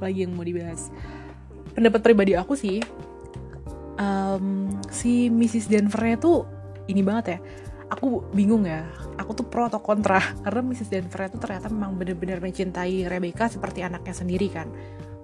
lagi 0.00 0.18
yang 0.24 0.32
mau 0.32 0.44
dibahas 0.44 0.88
pendapat 1.76 2.00
pribadi 2.00 2.32
aku 2.32 2.56
sih 2.56 2.80
um, 4.00 4.72
si 4.88 5.28
Mrs. 5.28 5.68
Denvernya 5.68 6.16
tuh 6.18 6.48
ini 6.88 7.04
banget 7.04 7.24
ya 7.36 7.38
aku 7.92 8.24
bingung 8.32 8.64
ya 8.64 8.88
aku 9.20 9.36
tuh 9.36 9.46
pro 9.46 9.68
atau 9.68 9.78
kontra 9.78 10.18
karena 10.42 10.60
Mrs. 10.64 10.88
Denver 10.90 11.28
itu 11.28 11.38
ternyata 11.38 11.68
memang 11.68 11.94
benar-benar 11.94 12.40
mencintai 12.40 13.06
Rebecca 13.06 13.46
seperti 13.46 13.84
anaknya 13.84 14.14
sendiri 14.16 14.48
kan 14.50 14.68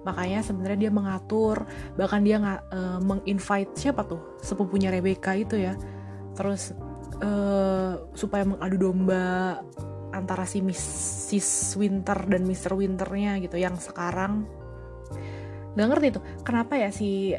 makanya 0.01 0.41
sebenarnya 0.41 0.89
dia 0.89 0.91
mengatur 0.93 1.65
bahkan 1.93 2.25
dia 2.25 2.41
nggak 2.41 2.61
uh, 2.73 2.99
menginvite 3.01 3.73
siapa 3.77 4.01
tuh 4.05 4.21
sepupunya 4.41 4.89
Rebecca 4.89 5.37
itu 5.37 5.61
ya 5.61 5.77
terus 6.33 6.73
uh, 7.21 7.93
supaya 8.17 8.43
mengadu 8.43 8.89
domba 8.89 9.59
antara 10.11 10.43
si 10.43 10.59
Mrs. 10.59 11.79
Winter 11.79 12.17
dan 12.27 12.43
Mr. 12.43 12.75
Winternya 12.75 13.39
gitu 13.39 13.55
yang 13.55 13.79
sekarang 13.79 14.45
nggak 15.71 15.87
ngerti 15.87 16.07
tuh 16.19 16.23
kenapa 16.43 16.75
ya 16.75 16.91
si 16.91 17.31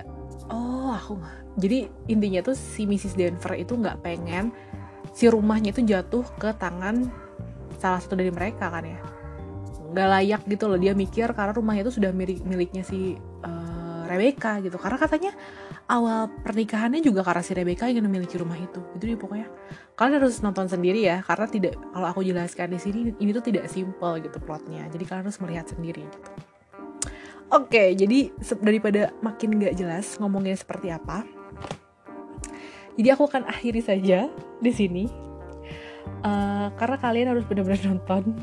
oh 0.49 0.97
aku 0.97 1.21
jadi 1.61 1.85
intinya 2.09 2.41
tuh 2.41 2.57
si 2.57 2.89
Mrs. 2.89 3.13
Denver 3.13 3.53
itu 3.61 3.77
nggak 3.77 4.01
pengen 4.01 4.57
si 5.13 5.29
rumahnya 5.29 5.77
itu 5.77 5.85
jatuh 5.85 6.25
ke 6.41 6.57
tangan 6.57 7.13
salah 7.77 8.01
satu 8.01 8.17
dari 8.17 8.33
mereka 8.33 8.73
kan 8.73 8.89
ya 8.89 8.99
nggak 9.93 10.09
layak 10.09 10.43
gitu 10.49 10.65
loh 10.73 10.81
dia 10.81 10.97
mikir 10.97 11.29
karena 11.37 11.53
rumahnya 11.53 11.85
itu 11.85 12.01
sudah 12.01 12.09
milik 12.17 12.41
miliknya 12.49 12.81
si 12.81 13.21
uh, 13.45 14.09
Rebecca 14.09 14.65
gitu 14.65 14.81
karena 14.81 14.97
katanya 14.97 15.33
awal 15.91 16.31
pernikahannya 16.43 17.03
juga 17.03 17.23
karena 17.27 17.43
si 17.43 17.53
Rebecca 17.55 17.89
ingin 17.89 18.07
memiliki 18.07 18.39
rumah 18.39 18.59
itu. 18.59 18.83
Itu 18.99 19.05
dia 19.07 19.19
pokoknya. 19.19 19.49
Kalian 19.99 20.23
harus 20.23 20.43
nonton 20.43 20.67
sendiri 20.67 21.07
ya 21.07 21.23
karena 21.23 21.47
tidak 21.47 21.75
kalau 21.93 22.07
aku 22.11 22.21
jelaskan 22.27 22.75
di 22.75 22.81
sini 22.81 23.01
ini 23.19 23.31
tuh 23.31 23.45
tidak 23.45 23.71
simple 23.71 24.19
gitu 24.23 24.39
plotnya. 24.43 24.87
Jadi 24.91 25.05
kalian 25.07 25.25
harus 25.27 25.39
melihat 25.43 25.67
sendiri 25.67 26.03
gitu. 26.03 26.19
Oke 27.53 27.93
jadi 27.93 28.33
daripada 28.61 29.13
makin 29.21 29.61
nggak 29.61 29.77
jelas 29.77 30.17
ngomongnya 30.17 30.57
seperti 30.57 30.89
apa 30.89 31.43
jadi 32.97 33.17
aku 33.17 33.25
akan 33.29 33.49
akhiri 33.49 33.81
saja 33.81 34.29
di 34.61 34.73
sini. 34.73 35.05
Uh, 36.23 36.71
karena 36.79 36.99
kalian 36.99 37.29
harus 37.35 37.45
benar-benar 37.47 37.79
nonton 37.83 38.35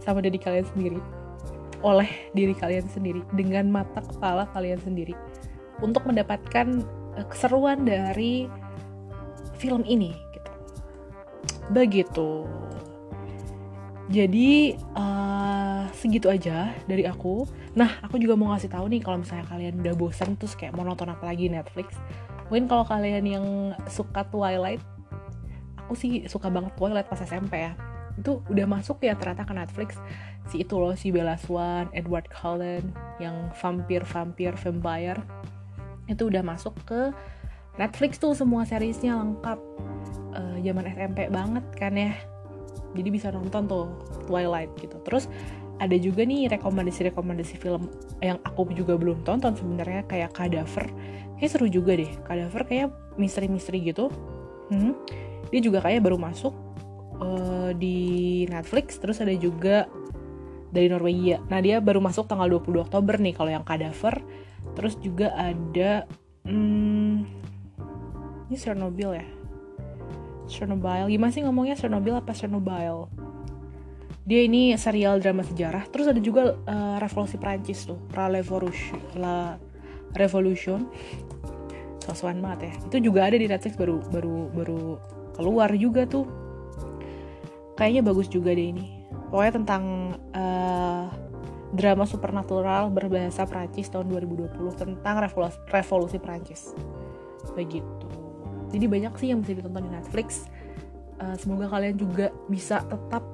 sama 0.00 0.20
diri 0.24 0.40
kalian 0.40 0.64
sendiri, 0.72 1.00
oleh 1.84 2.08
diri 2.32 2.52
kalian 2.56 2.84
sendiri, 2.88 3.20
dengan 3.36 3.68
mata 3.68 4.00
kepala 4.00 4.48
kalian 4.52 4.80
sendiri, 4.80 5.12
untuk 5.84 6.04
mendapatkan 6.06 6.82
uh, 7.18 7.26
keseruan 7.28 7.86
dari 7.86 8.46
film 9.58 9.82
ini. 9.86 10.14
Gitu. 10.34 10.50
Begitu. 11.74 12.30
Jadi 14.08 14.72
uh, 14.96 15.84
segitu 15.92 16.32
aja 16.32 16.72
dari 16.88 17.04
aku. 17.04 17.44
Nah, 17.76 18.00
aku 18.00 18.16
juga 18.16 18.34
mau 18.34 18.56
ngasih 18.56 18.72
tahu 18.72 18.88
nih 18.88 19.04
kalau 19.04 19.20
misalnya 19.20 19.44
kalian 19.46 19.84
udah 19.84 19.94
bosan 19.94 20.34
terus 20.40 20.56
kayak 20.56 20.72
mau 20.72 20.82
nonton 20.82 21.12
apa 21.12 21.28
lagi 21.28 21.52
Netflix, 21.52 21.92
mungkin 22.48 22.66
kalau 22.66 22.84
kalian 22.88 23.24
yang 23.28 23.46
suka 23.86 24.24
Twilight 24.32 24.80
aku 25.88 25.96
sih 25.96 26.28
suka 26.28 26.52
banget 26.52 26.76
Twilight 26.76 27.08
pas 27.08 27.16
SMP 27.16 27.64
ya 27.64 27.72
itu 28.20 28.44
udah 28.50 28.66
masuk 28.68 29.00
ya 29.00 29.16
ternyata 29.16 29.48
ke 29.48 29.54
Netflix 29.56 29.96
si 30.52 30.60
itu 30.60 30.76
loh 30.76 30.92
si 30.92 31.08
Bella 31.08 31.40
Swan, 31.40 31.88
Edward 31.96 32.28
Cullen 32.28 32.92
yang 33.16 33.48
vampir 33.56 34.04
vampir 34.04 34.52
vampire 34.60 35.16
itu 36.08 36.26
udah 36.26 36.42
masuk 36.42 36.74
ke 36.88 37.12
Netflix 37.78 38.18
tuh 38.18 38.34
semua 38.34 38.66
seriesnya 38.66 39.14
lengkap. 39.16 39.58
Uh, 40.34 40.56
zaman 40.60 40.84
SMP 40.90 41.30
banget 41.30 41.64
kan 41.78 41.94
ya. 41.94 42.12
Jadi 42.96 43.08
bisa 43.12 43.30
nonton 43.30 43.70
tuh 43.70 43.86
Twilight 44.26 44.74
gitu. 44.82 44.98
Terus 45.06 45.30
ada 45.78 45.94
juga 45.94 46.26
nih 46.26 46.50
rekomendasi-rekomendasi 46.58 47.54
film 47.62 47.86
yang 48.18 48.42
aku 48.42 48.66
juga 48.74 48.98
belum 48.98 49.22
tonton 49.22 49.54
sebenarnya 49.54 50.02
kayak 50.10 50.34
Cadaver. 50.34 50.90
Kayak 51.38 51.50
seru 51.54 51.70
juga 51.70 51.94
deh. 51.94 52.10
Cadaver 52.26 52.62
kayak 52.66 52.88
misteri-misteri 53.14 53.80
gitu. 53.94 54.10
Hmm. 54.68 54.92
dia 55.48 55.64
juga 55.64 55.80
kayak 55.80 56.04
baru 56.04 56.20
masuk 56.20 56.52
uh, 57.24 57.72
di 57.72 58.44
Netflix. 58.50 59.00
Terus 59.00 59.22
ada 59.22 59.32
juga 59.32 59.88
dari 60.68 60.92
Norwegia. 60.92 61.40
Nah 61.48 61.62
dia 61.64 61.80
baru 61.80 62.04
masuk 62.04 62.28
tanggal 62.28 62.60
22 62.60 62.84
Oktober 62.84 63.16
nih 63.16 63.32
kalau 63.32 63.48
yang 63.48 63.64
Cadaver 63.64 64.20
terus 64.76 64.98
juga 65.00 65.32
ada 65.36 66.04
hmm, 66.48 67.38
ini 68.48 68.56
Chernobyl 68.56 69.12
ya? 69.12 69.26
Chernobyl. 70.48 71.12
Gimana 71.12 71.30
sih 71.30 71.44
ngomongnya 71.44 71.76
Chernobyl 71.76 72.16
apa 72.16 72.32
Chernobyl? 72.32 73.12
Dia 74.24 74.40
ini 74.44 74.72
serial 74.76 75.20
drama 75.20 75.44
sejarah. 75.44 75.84
Terus 75.92 76.08
ada 76.08 76.20
juga 76.20 76.56
uh, 76.56 76.96
revolusi 76.96 77.36
Prancis 77.36 77.84
tuh. 77.84 78.00
La 78.16 78.32
Revolution 78.32 79.00
La 79.20 79.60
Revolution. 80.16 80.88
Sosuan 82.00 82.40
banget 82.40 82.72
ya. 82.72 82.72
Itu 82.88 82.96
juga 83.12 83.28
ada 83.28 83.36
di 83.36 83.44
Netflix 83.44 83.76
baru 83.76 84.00
baru 84.08 84.36
baru 84.56 84.80
keluar 85.36 85.70
juga 85.76 86.08
tuh. 86.08 86.24
Kayaknya 87.76 88.02
bagus 88.04 88.32
juga 88.32 88.56
deh 88.56 88.72
ini. 88.72 89.04
Pokoknya 89.28 89.52
tentang 89.60 89.84
uh, 90.32 91.12
drama 91.72 92.08
supernatural 92.08 92.88
berbahasa 92.88 93.44
Prancis 93.44 93.92
tahun 93.92 94.08
2020 94.08 94.56
tentang 94.76 95.16
revolusi, 95.20 95.58
revolusi 95.68 96.16
Prancis 96.16 96.72
begitu. 97.52 98.06
Jadi 98.68 98.84
banyak 98.84 99.12
sih 99.16 99.28
yang 99.32 99.40
bisa 99.40 99.56
ditonton 99.56 99.88
di 99.88 99.92
Netflix. 99.92 100.48
Uh, 101.18 101.34
semoga 101.34 101.66
kalian 101.66 101.98
juga 101.98 102.30
bisa 102.46 102.84
tetap 102.86 103.24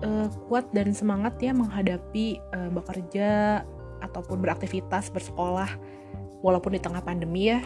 uh, 0.00 0.28
kuat 0.48 0.64
dan 0.72 0.94
semangat 0.96 1.36
ya 1.42 1.52
menghadapi 1.52 2.40
uh, 2.54 2.70
bekerja 2.72 3.60
ataupun 4.00 4.40
beraktivitas 4.40 5.12
bersekolah 5.12 5.68
walaupun 6.40 6.76
di 6.76 6.80
tengah 6.80 7.04
pandemi 7.04 7.52
ya 7.52 7.60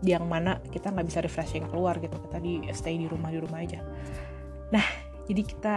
yang 0.00 0.24
mana 0.24 0.56
kita 0.72 0.88
nggak 0.88 1.06
bisa 1.12 1.20
refreshing 1.20 1.68
keluar 1.68 2.00
gitu. 2.00 2.16
Kita 2.16 2.40
di 2.40 2.64
stay 2.72 2.96
di 2.96 3.04
rumah 3.04 3.28
di 3.28 3.38
rumah 3.42 3.60
aja. 3.60 3.84
Nah 4.72 5.09
jadi 5.30 5.42
kita 5.46 5.76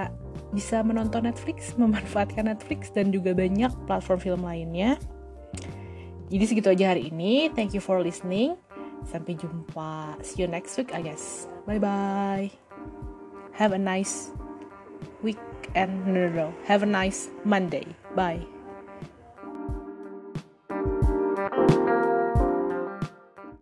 bisa 0.49 0.81
menonton 0.81 1.29
Netflix 1.29 1.71
memanfaatkan 1.81 2.49
Netflix 2.49 2.89
dan 2.89 3.13
juga 3.13 3.37
banyak 3.37 3.69
platform 3.85 4.19
film 4.19 4.41
lainnya. 4.41 4.97
Jadi 6.33 6.43
segitu 6.49 6.73
aja 6.73 6.97
hari 6.97 7.13
ini. 7.13 7.53
Thank 7.53 7.77
you 7.77 7.81
for 7.83 8.01
listening. 8.01 8.57
Sampai 9.05 9.37
jumpa. 9.37 10.17
See 10.25 10.41
you 10.41 10.49
next 10.49 10.73
week 10.81 10.89
I 10.89 11.05
guess. 11.05 11.45
Bye 11.69 11.77
bye 11.77 12.63
have 13.53 13.71
a 13.71 13.77
nice 13.77 14.31
week 15.21 15.39
and 15.75 16.05
no, 16.05 16.27
no, 16.27 16.29
no. 16.29 16.53
have 16.65 16.83
a 16.83 16.89
nice 16.89 17.29
Monday. 17.45 17.85
Bye 18.15 18.52